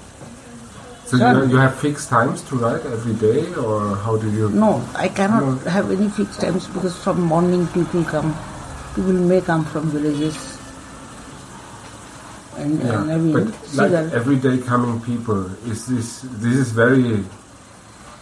So 1.06 1.18
you, 1.18 1.50
you 1.50 1.58
have 1.58 1.76
fixed 1.80 2.10
times 2.10 2.42
to 2.50 2.56
write 2.56 2.86
every 2.86 3.14
day, 3.16 3.52
or 3.56 3.96
how 3.98 4.16
do 4.18 4.30
you? 4.32 4.50
No, 4.52 4.86
I 4.96 5.08
cannot 5.10 5.42
No. 5.44 5.56
have 5.70 5.90
any 5.92 6.08
fixed 6.10 6.40
times 6.40 6.68
because 6.68 6.96
from 7.04 7.22
morning 7.22 7.66
people 7.68 8.04
come. 8.04 8.36
People 8.96 9.14
may 9.14 9.42
come 9.42 9.66
from 9.66 9.90
villages. 9.90 10.49
And, 12.60 12.84
Yeah, 12.84 13.02
and 13.02 13.12
I 13.12 13.18
mean, 13.18 13.34
but 13.34 13.74
like 13.76 13.92
everyday 14.14 14.58
coming 14.60 15.00
people, 15.02 15.46
is 15.66 15.88
this 15.88 16.22
this 16.44 16.56
is 16.56 16.72
very, 16.72 17.24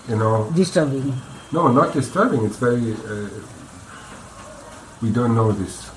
you 0.08 0.16
know, 0.16 0.52
disturbing. 0.56 1.14
no, 1.52 1.68
not 1.70 1.94
disturbing. 1.94 2.46
It's 2.46 2.58
very. 2.58 2.94
Uh, 2.94 3.30
we 5.02 5.12
don't 5.12 5.36
know 5.36 5.52
this. 5.52 5.90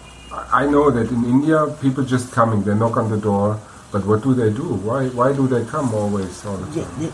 I 0.53 0.67
know 0.67 0.91
that 0.91 1.11
in 1.11 1.25
India, 1.25 1.67
people 1.81 2.05
just 2.05 2.33
coming. 2.33 2.63
They 2.63 2.75
knock 2.75 2.97
on 2.97 3.11
the 3.11 3.17
door, 3.19 3.59
but 3.93 4.07
what 4.07 4.23
do 4.23 4.35
they 4.35 4.51
do? 4.51 4.75
Why 4.89 5.09
why 5.09 5.33
do 5.33 5.47
they 5.47 5.65
come 5.65 5.95
always 5.95 6.45
all 6.47 6.57
the 6.57 6.83
time? 6.83 7.13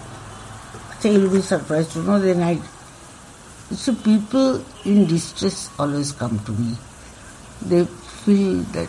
they, 1.02 1.12
you'll 1.12 1.30
be 1.30 1.40
surprised 1.40 1.92
to 1.92 2.02
know 2.02 2.18
then 2.18 2.42
I 2.42 2.60
so 3.74 3.94
people 3.94 4.62
in 4.84 5.06
distress 5.06 5.70
always 5.78 6.12
come 6.12 6.38
to 6.46 6.52
me. 6.52 6.76
They 7.62 7.84
feel 8.24 8.62
that 8.78 8.88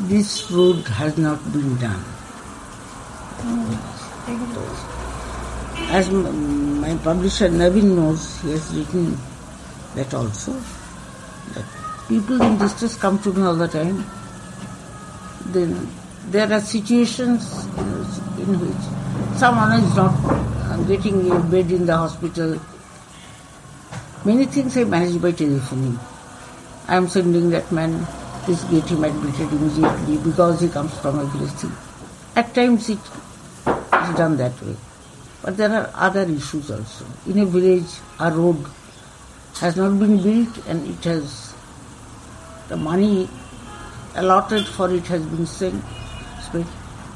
this 0.00 0.50
road 0.50 0.86
has 0.86 1.16
not 1.18 1.40
been 1.52 1.76
done. 1.76 2.04
As 5.90 6.10
my 6.10 6.96
publisher 7.02 7.48
Navin 7.48 7.96
knows, 7.96 8.40
he 8.42 8.50
has 8.50 8.74
written 8.74 9.16
that 9.94 10.12
also. 10.12 10.52
That 11.54 11.64
people 12.08 12.40
in 12.42 12.58
distress 12.58 12.96
come 12.96 13.18
to 13.20 13.32
me 13.32 13.42
all 13.42 13.54
the 13.54 13.68
time. 13.68 14.04
Then 15.46 15.88
there 16.30 16.52
are 16.52 16.60
situations 16.60 17.64
in, 18.38 18.60
which 18.60 19.38
someone 19.38 19.80
is 19.80 19.96
not 19.96 20.12
uh, 20.24 20.76
getting 20.84 21.30
a 21.30 21.40
bed 21.40 21.72
in 21.72 21.86
the 21.86 21.96
hospital. 21.96 22.60
Many 24.24 24.44
things 24.44 24.76
I 24.76 24.84
manage 24.84 25.22
by 25.22 25.32
telephoning. 25.32 25.98
I 26.86 26.96
am 26.96 27.08
sending 27.08 27.50
that 27.50 27.70
man, 27.72 28.06
please 28.48 28.64
get 28.64 28.84
him 28.90 29.04
admitted 29.04 29.52
immediately 29.52 30.16
because 30.24 30.58
he 30.62 30.68
comes 30.70 30.98
from 31.00 31.18
a 31.18 31.24
village. 31.26 31.70
At 32.34 32.54
times 32.54 32.88
it 32.88 32.98
is 32.98 34.16
done 34.16 34.38
that 34.38 34.62
way. 34.62 34.74
But 35.42 35.58
there 35.58 35.70
are 35.70 35.90
other 35.92 36.22
issues 36.22 36.70
also. 36.70 37.04
In 37.26 37.40
a 37.40 37.44
village, 37.44 37.90
a 38.18 38.30
road 38.32 38.64
has 39.60 39.76
not 39.76 39.98
been 39.98 40.22
built 40.22 40.66
and 40.66 40.88
it 40.88 41.04
has, 41.04 41.52
the 42.68 42.78
money 42.78 43.28
allotted 44.14 44.66
for 44.66 44.90
it 44.94 45.04
has 45.08 45.22
been 45.26 45.44
sent. 45.44 45.84
spent. 46.42 46.66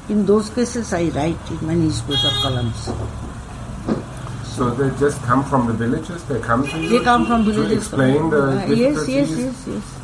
In 0.09 0.27
those 0.27 0.51
cases, 0.51 0.93
I 0.93 1.05
write 1.05 1.49
in 1.49 1.65
my 1.65 1.73
newspaper 1.73 2.29
columns. 2.43 2.91
So 4.55 4.69
they 4.69 4.95
just 4.99 5.19
come 5.23 5.43
from 5.45 5.65
the 5.65 5.73
villages. 5.73 6.23
They 6.25 6.39
come 6.41 6.67
to 6.67 6.79
you. 6.79 6.89
They 6.99 7.03
come 7.03 7.25
from 7.25 7.43
to 7.45 7.51
villages. 7.51 7.87
explain 7.87 8.29
the 8.29 8.43
Uh, 8.49 8.65
yes, 8.67 9.07
yes, 9.07 9.29
yes, 9.31 9.63
yes. 9.67 9.99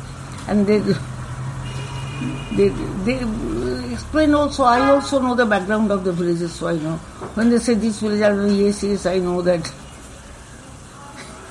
And 0.48 0.66
they, 0.66 0.80
they, 2.52 2.68
they 3.04 3.92
explain 3.92 4.34
also. 4.34 4.64
I 4.64 4.90
also 4.90 5.20
know 5.20 5.34
the 5.34 5.46
background 5.46 5.90
of 5.90 6.04
the 6.04 6.12
villages, 6.12 6.54
so 6.54 6.68
I 6.68 6.76
know. 6.76 6.96
When 7.34 7.50
they 7.50 7.58
say 7.58 7.74
this 7.74 8.00
village, 8.00 8.22
I 8.22 8.30
know, 8.30 8.46
yes, 8.46 8.82
yes, 8.82 9.06
I 9.06 9.18
know 9.18 9.42
that. 9.42 9.72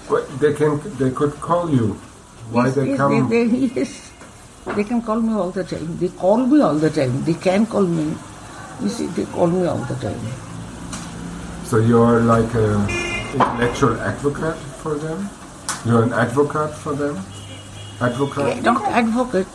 Well, 0.10 0.26
they 0.40 0.54
can. 0.54 0.80
They 0.98 1.12
could 1.12 1.34
call 1.40 1.70
you. 1.70 1.94
Why 2.52 2.66
yes, 2.66 2.76
they 2.76 2.88
yes, 2.90 2.98
come? 2.98 3.30
They, 3.30 3.46
they, 3.46 3.58
yes, 3.76 4.12
they 4.76 4.84
can 4.84 5.02
call 5.02 5.22
me 5.22 5.34
all 5.34 5.52
the 5.52 5.64
time. 5.64 5.98
They 5.98 6.10
call 6.10 6.38
me 6.38 6.62
all 6.62 6.76
the 6.76 6.90
time. 6.90 7.24
They 7.24 7.34
can 7.36 7.66
call 7.66 7.84
me. 7.84 8.16
You 8.82 8.90
see, 8.90 9.08
they 9.08 9.26
call 9.26 9.48
me 9.48 9.66
all 9.68 9.78
the 9.78 9.96
time. 9.96 10.20
So 11.66 11.78
you're 11.78 12.22
like 12.22 12.52
an 12.56 12.90
intellectual 13.34 14.00
advocate 14.02 14.58
for 14.82 14.96
them? 14.96 15.30
You're 15.86 16.04
an 16.04 16.14
advocate 16.14 16.74
for 16.74 16.94
them? 16.94 17.18
Advocate? 18.02 18.64
Not 18.64 18.84
advocate. 18.86 19.48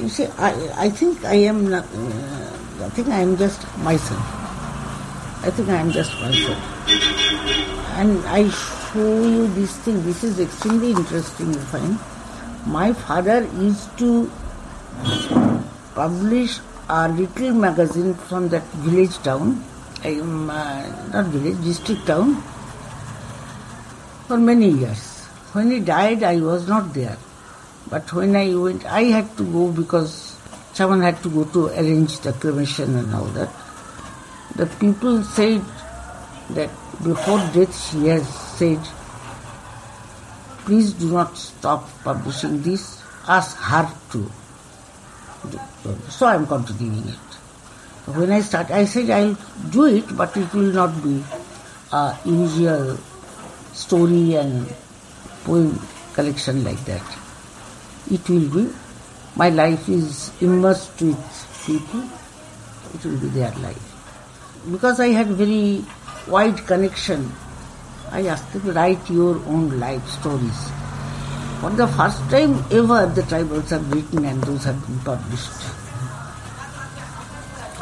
You 0.00 0.08
see, 0.08 0.26
I, 0.38 0.86
I 0.86 0.88
think 0.88 1.24
I 1.26 1.34
am 1.44 1.68
not, 1.68 1.84
uh, 1.84 2.86
I 2.86 2.88
think 2.88 3.08
I 3.08 3.20
am 3.20 3.36
just 3.36 3.60
myself. 3.78 4.24
I 5.44 5.50
think 5.50 5.68
I 5.68 5.76
am 5.76 5.92
just 5.92 6.18
myself. 6.20 6.56
And 8.00 8.16
I 8.24 8.48
show 8.48 9.22
you 9.22 9.46
this 9.48 9.76
thing. 9.84 10.02
This 10.02 10.24
is 10.24 10.40
extremely 10.40 10.92
interesting, 10.92 11.52
you 11.52 11.60
find. 11.68 11.98
My 12.66 12.94
father 12.94 13.44
used 13.60 13.92
to 13.98 14.30
publish 15.94 16.60
a 16.88 17.08
little 17.08 17.52
magazine 17.52 18.14
from 18.14 18.48
that 18.48 18.64
village 18.80 19.18
town, 19.18 19.62
um, 20.04 20.48
uh, 20.48 20.80
not 21.12 21.26
village, 21.26 21.62
district 21.62 22.06
town, 22.06 22.40
for 24.26 24.38
many 24.38 24.70
years. 24.70 25.26
When 25.52 25.70
he 25.70 25.80
died, 25.80 26.22
I 26.22 26.40
was 26.40 26.66
not 26.66 26.94
there. 26.94 27.18
But 27.90 28.12
when 28.12 28.36
I 28.36 28.54
went, 28.54 28.86
I 28.86 29.02
had 29.10 29.36
to 29.36 29.44
go 29.52 29.72
because 29.72 30.36
someone 30.72 31.02
had 31.02 31.20
to 31.24 31.28
go 31.28 31.44
to 31.44 31.66
arrange 31.74 32.20
the 32.20 32.32
cremation 32.32 32.96
and 32.96 33.12
all 33.12 33.26
that. 33.34 33.50
The 34.54 34.66
people 34.78 35.24
said 35.24 35.62
that 36.50 36.70
before 37.02 37.38
death 37.52 37.74
she 37.74 38.06
has 38.06 38.28
said, 38.56 38.78
please 40.64 40.92
do 40.92 41.10
not 41.10 41.36
stop 41.36 41.90
publishing 42.04 42.62
this, 42.62 43.02
ask 43.26 43.56
her 43.58 43.90
to. 44.12 44.30
So 46.10 46.26
I 46.26 46.36
am 46.36 46.46
continuing 46.46 47.08
it. 47.08 47.30
When 48.06 48.30
I 48.30 48.40
start, 48.40 48.70
I 48.70 48.84
said 48.84 49.10
I'll 49.10 49.36
do 49.70 49.86
it, 49.86 50.16
but 50.16 50.36
it 50.36 50.52
will 50.52 50.72
not 50.72 51.02
be 51.02 51.22
a 51.92 52.16
usual 52.24 52.98
story 53.72 54.34
and 54.34 54.68
poem 55.44 55.80
collection 56.12 56.62
like 56.62 56.84
that. 56.84 57.02
It 58.08 58.28
will 58.28 58.48
be 58.48 58.72
my 59.36 59.48
life 59.48 59.88
is 59.88 60.32
immersed 60.40 61.00
with 61.00 61.18
people, 61.66 62.02
it 62.94 63.04
will 63.04 63.18
be 63.18 63.28
their 63.28 63.52
life. 63.62 63.86
Because 64.70 65.00
I 65.00 65.08
had 65.08 65.28
very 65.28 65.84
wide 66.28 66.58
connection, 66.66 67.30
I 68.10 68.26
asked 68.26 68.52
them 68.52 68.62
to 68.62 68.72
write 68.72 69.08
your 69.08 69.36
own 69.46 69.78
life 69.78 70.06
stories. 70.08 70.70
For 71.60 71.70
the 71.70 71.86
first 71.86 72.18
time 72.30 72.64
ever, 72.72 73.06
the 73.06 73.22
tribals 73.22 73.70
have 73.70 73.92
written 73.92 74.24
and 74.24 74.42
those 74.42 74.64
have 74.64 74.84
been 74.86 74.98
published. 75.00 75.52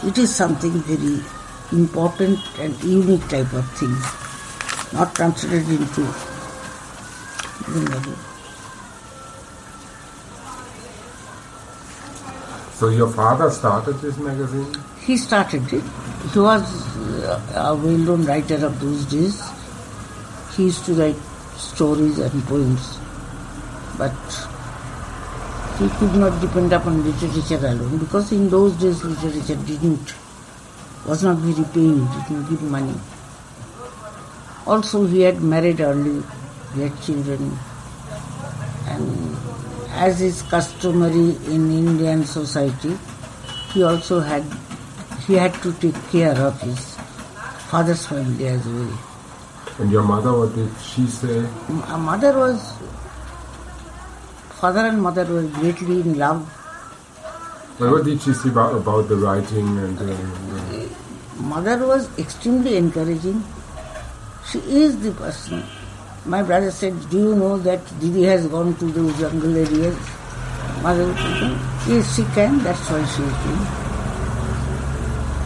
It 0.04 0.18
is 0.18 0.34
something 0.34 0.72
very 0.82 1.20
important 1.72 2.38
and 2.58 2.82
unique 2.84 3.26
type 3.28 3.52
of 3.52 3.68
thing, 3.78 3.96
not 4.92 5.14
translated 5.14 5.80
into 5.80 6.02
So 12.78 12.90
your 12.90 13.08
father 13.08 13.50
started 13.50 13.94
this 13.94 14.16
magazine? 14.18 14.72
He 15.04 15.16
started 15.16 15.72
it. 15.72 15.82
He 16.32 16.38
was 16.38 16.62
uh, 17.24 17.40
a 17.56 17.74
well-known 17.74 18.24
writer 18.24 18.64
of 18.66 18.78
those 18.78 19.04
days. 19.06 19.42
He 20.54 20.66
used 20.66 20.84
to 20.86 20.94
write 20.94 21.16
stories 21.56 22.20
and 22.20 22.40
poems, 22.44 23.00
but 23.98 24.14
he 25.80 25.88
could 25.98 26.14
not 26.14 26.40
depend 26.40 26.72
upon 26.72 27.02
literature 27.04 27.66
alone 27.66 27.98
because 27.98 28.30
in 28.30 28.48
those 28.48 28.74
days 28.74 29.02
literature 29.02 29.56
didn't 29.66 30.14
was 31.04 31.24
not 31.24 31.38
very 31.38 31.64
paying, 31.74 32.06
didn't 32.06 32.48
give 32.48 32.62
money. 32.62 32.94
Also, 34.68 35.04
he 35.06 35.22
had 35.22 35.42
married 35.42 35.80
early, 35.80 36.22
he 36.74 36.82
had 36.82 37.02
children, 37.02 37.58
and 38.86 39.36
as 39.92 40.20
is 40.20 40.42
customary 40.42 41.36
in 41.46 41.70
Indian 41.70 42.24
society, 42.24 42.96
he 43.72 43.82
also 43.82 44.20
had 44.20 44.44
he 45.26 45.34
had 45.34 45.54
to 45.62 45.72
take 45.74 45.96
care 46.10 46.36
of 46.36 46.60
his 46.60 46.96
father's 47.70 48.06
family 48.06 48.46
as 48.46 48.66
well. 48.66 48.98
And 49.78 49.90
your 49.92 50.02
mother, 50.02 50.32
what 50.32 50.54
did 50.54 50.70
she 50.80 51.06
say? 51.06 51.38
M- 51.68 52.00
mother 52.02 52.36
was 52.36 52.72
father 54.60 54.86
and 54.86 55.00
mother 55.02 55.24
were 55.24 55.46
greatly 55.58 56.00
in 56.00 56.18
love. 56.18 56.46
What 57.78 58.04
did 58.04 58.20
she 58.22 58.32
say 58.32 58.48
about, 58.48 58.74
about 58.74 59.08
the 59.08 59.16
writing 59.16 59.78
and 59.78 59.98
uh, 59.98 60.04
the, 60.04 60.88
Mother 61.38 61.86
was 61.86 62.08
extremely 62.18 62.76
encouraging. 62.76 63.44
She 64.50 64.58
is 64.58 64.98
the 65.00 65.12
person. 65.12 65.62
My 66.28 66.42
brother 66.42 66.70
said, 66.70 66.94
Do 67.10 67.18
you 67.18 67.34
know 67.34 67.58
that 67.58 67.80
Didi 68.00 68.22
has 68.24 68.46
gone 68.46 68.76
to 68.76 68.84
those 68.92 69.18
jungle 69.18 69.56
areas? 69.56 69.96
Mother 70.82 71.06
would 71.06 71.16
say, 71.16 71.32
hmm, 71.48 71.90
Yes, 71.90 72.14
she 72.16 72.22
can, 72.34 72.58
that's 72.62 72.90
why 72.90 73.04
she 73.16 73.22
is 73.22 73.36
doing. 73.44 73.64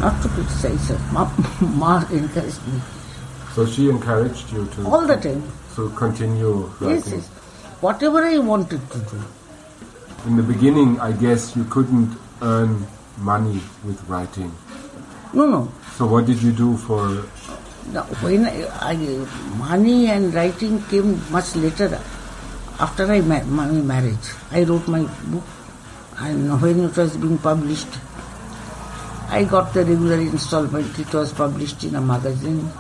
Not 0.01 0.21
to 0.23 0.29
criticize 0.29 0.89
her. 0.89 0.99
Ma, 1.13 1.31
Ma 1.79 2.05
encouraged 2.11 2.67
me 2.67 2.81
so 3.55 3.67
she 3.67 3.89
encouraged 3.91 4.51
you 4.53 4.67
to 4.67 4.87
all 4.87 5.07
the 5.07 5.17
time. 5.17 5.43
to 5.77 5.91
continue 5.91 6.71
writing. 6.81 6.97
Yes, 6.97 7.09
yes. 7.13 7.27
Whatever 7.81 8.25
I 8.25 8.39
wanted 8.39 8.81
to 8.91 8.99
do. 8.99 9.23
In 10.27 10.37
the 10.37 10.43
beginning, 10.43 10.99
I 11.01 11.13
guess 11.13 11.55
you 11.57 11.65
couldn't 11.65 12.17
earn 12.41 12.87
money 13.19 13.61
with 13.85 14.03
writing. 14.09 14.53
No, 15.35 15.47
no. 15.47 15.73
So 15.97 16.07
what 16.07 16.27
did 16.27 16.43
you 16.43 16.53
do 16.53 16.77
for? 16.77 17.25
Now, 17.91 18.05
when 18.23 18.47
I, 18.47 18.69
I, 18.81 18.95
money 19.59 20.07
and 20.07 20.33
writing 20.33 20.83
came 20.85 21.21
much 21.33 21.57
later, 21.57 22.01
after 22.79 23.11
I 23.11 23.21
ma- 23.21 23.43
my 23.43 23.67
marriage, 23.67 24.31
I 24.51 24.63
wrote 24.63 24.87
my 24.87 25.03
book, 25.27 25.45
and 26.19 26.61
when 26.63 26.81
it 26.85 26.97
was 26.97 27.17
being 27.17 27.39
published, 27.39 27.89
I 29.29 29.45
got 29.45 29.75
the 29.75 29.85
regular 29.85 30.21
installment. 30.21 30.97
It 30.99 31.13
was 31.13 31.33
published 31.33 31.83
in 31.85 31.97
a 31.97 32.01
magazine. 32.01 32.71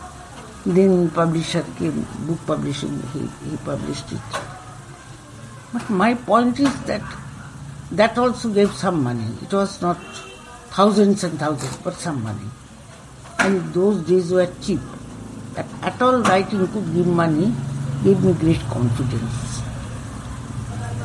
Then 0.65 1.11
publisher 1.11 1.65
came, 1.77 2.07
book 2.27 2.39
publishing. 2.47 3.03
He, 3.13 3.21
he 3.51 3.57
published 3.59 4.13
it. 4.13 4.21
But 5.73 5.91
my 5.91 6.15
point 6.15 6.61
is 6.61 6.73
that 6.83 7.03
that 7.91 8.17
also 8.17 8.51
gave 8.51 8.73
some 8.73 9.03
money. 9.03 9.27
It 9.43 9.53
was 9.53 9.83
not 9.83 9.99
thousands 10.71 11.25
and 11.25 11.39
thousands, 11.39 11.77
but 11.79 11.95
some 11.95 12.23
money 12.23 12.49
and 13.39 13.75
those 13.75 14.07
days 14.07 14.33
were 14.33 14.51
cheap. 14.63 14.81
That 15.55 15.67
at 15.83 16.01
all 16.01 16.23
writing 16.23 16.67
could 16.69 16.95
give 16.95 17.07
money 17.07 17.53
gave 18.05 18.23
me 18.25 18.33
great 18.33 18.61
confidence 18.71 19.63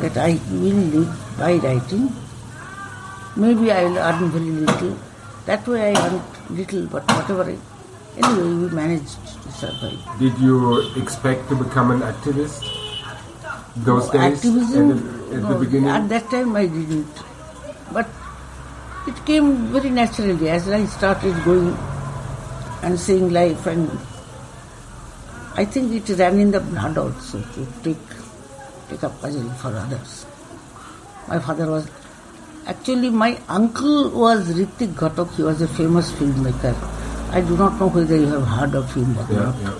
that 0.02 0.18
I 0.18 0.40
will 0.52 0.82
live 0.96 1.38
by 1.38 1.54
writing. 1.56 2.12
Maybe 3.36 3.72
I 3.72 3.84
will 3.86 3.98
earn 3.98 4.30
very 4.32 4.52
little. 4.66 4.98
That 5.46 5.68
way 5.68 5.94
I 5.94 6.06
earned 6.06 6.22
little, 6.50 6.86
but 6.88 7.04
whatever. 7.12 7.44
I, 7.44 7.58
anyway, 8.18 8.54
we 8.66 8.70
managed 8.70 9.18
to 9.44 9.52
survive. 9.52 10.20
Did 10.20 10.38
you 10.40 10.92
expect 11.02 11.50
to 11.50 11.56
become 11.56 11.92
an 11.92 12.02
activist 12.02 12.66
those 13.78 14.10
days 14.10 14.38
Activism, 14.38 14.92
at, 14.92 14.98
the, 14.98 15.36
at 15.36 15.42
no, 15.44 15.54
the 15.54 15.66
beginning? 15.66 15.90
At 15.90 16.10
that 16.10 16.30
time 16.30 16.56
I 16.56 16.66
didn't. 16.66 17.08
But 17.92 18.08
it 19.08 19.26
came 19.26 19.68
very 19.68 19.90
naturally 19.90 20.50
as 20.50 20.68
I 20.68 20.86
started 20.86 21.44
going 21.46 21.78
and 22.84 23.00
seeing 23.00 23.32
life 23.32 23.66
and 23.66 23.90
I 25.56 25.66
think 25.66 25.92
it 25.92 26.18
ran 26.18 26.40
in 26.40 26.52
the 26.52 26.60
blood 26.60 26.98
also 26.98 27.42
to 27.42 27.68
take 27.84 27.98
take 28.90 29.04
up 29.04 29.20
puzzle 29.22 29.50
for 29.62 29.70
others. 29.76 30.26
My 31.28 31.40
father 31.40 31.70
was 31.70 31.90
actually 32.68 33.10
my 33.10 33.40
uncle 33.48 34.10
was 34.10 34.48
Ritwik 34.54 34.94
Ghatak, 34.94 35.36
he 35.36 35.44
was 35.44 35.62
a 35.62 35.68
famous 35.68 36.12
filmmaker. 36.12 36.76
I 37.32 37.42
do 37.42 37.58
not 37.58 37.80
know 37.80 37.88
whether 37.88 38.16
you 38.16 38.28
have 38.28 38.46
heard 38.48 38.76
of 38.76 38.94
him 38.94 39.18
or 39.18 39.26
yeah, 39.32 39.40
not. 39.46 39.56
yeah. 39.62 39.80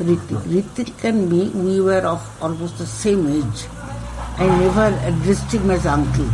Ritwik. 0.00 0.42
Ritwik 0.56 1.04
and 1.04 1.30
me, 1.30 1.48
we 1.50 1.80
were 1.80 2.04
of 2.14 2.42
almost 2.42 2.78
the 2.78 2.86
same 2.86 3.26
age. 3.28 3.66
I 4.38 4.46
never 4.58 4.88
addressed 5.06 5.52
him 5.52 5.70
as 5.70 5.86
uncle 5.86 6.28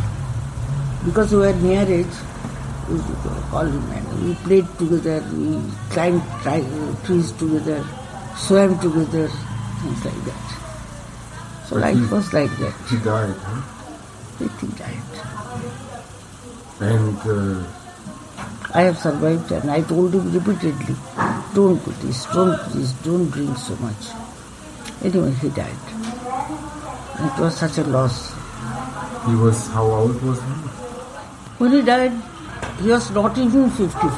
because 1.05 1.33
we 1.33 1.39
were 1.41 1.53
near 1.55 1.83
age. 1.83 2.17
We 2.89 2.95
used 2.95 3.23
to 3.23 3.29
call 3.51 3.67
him 3.67 3.85
and 3.93 4.07
we 4.27 4.35
played 4.47 4.67
together, 4.79 5.21
we 5.37 5.61
climbed 5.91 6.23
tri- 6.43 6.65
trees 7.05 7.33
together, 7.33 7.85
swam 8.37 8.79
together, 8.79 9.29
things 9.29 10.05
like 10.05 10.23
that. 10.25 10.47
So 11.69 11.75
But 11.77 11.81
life 11.83 11.97
he- 11.99 12.07
was 12.15 12.33
like 12.33 12.57
that. 12.59 12.75
He 12.89 12.97
died, 12.97 13.35
huh? 13.45 13.63
Ritwik 14.41 14.73
died. 14.79 15.05
And 16.81 17.19
uh, 17.27 17.65
I 18.73 18.83
have 18.83 18.99
survived 18.99 19.51
and 19.53 19.71
I 19.71 19.83
told 19.83 20.15
him 20.15 20.33
repeatedly, 20.33 20.95
don't 21.55 21.85
do 21.85 21.91
this, 22.07 22.25
don't 22.27 22.57
do 22.73 22.79
this, 22.79 22.93
don't 23.05 23.29
drink 23.31 23.57
so 23.59 23.75
much. 23.77 24.09
Anyway, 25.03 25.33
he 25.33 25.49
died. 25.51 25.83
It 27.21 27.39
was 27.41 27.57
such 27.57 27.79
a 27.79 27.85
loss. 27.85 28.33
he 29.27 29.35
was 29.35 29.67
how 29.69 29.85
old 29.85 30.23
was 30.23 30.39
he? 30.41 30.55
When 31.59 31.73
he 31.73 31.83
died, 31.83 32.13
he 32.81 32.89
was 32.91 33.11
not 33.11 33.37
even 33.37 33.71
54. 33.71 34.09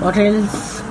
What 0.00 0.16
else? 0.18 0.82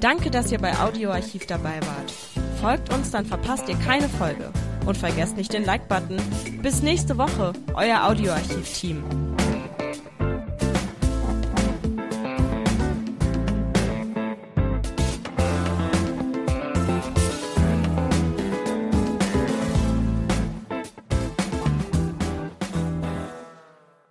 Danke, 0.00 0.30
dass 0.30 0.50
ihr 0.50 0.58
bei 0.58 0.76
Audioarchiv 0.78 1.46
dabei 1.46 1.80
wart. 1.82 2.12
Folgt 2.60 2.92
uns, 2.92 3.10
dann 3.10 3.26
verpasst 3.26 3.68
ihr 3.68 3.76
keine 3.76 4.08
Folge. 4.08 4.50
Und 4.86 4.96
vergesst 4.96 5.36
nicht 5.36 5.52
den 5.52 5.64
Like-Button. 5.64 6.16
Bis 6.62 6.82
nächste 6.82 7.18
Woche, 7.18 7.52
euer 7.74 8.04
Audioarchiv-Team. 8.04 9.25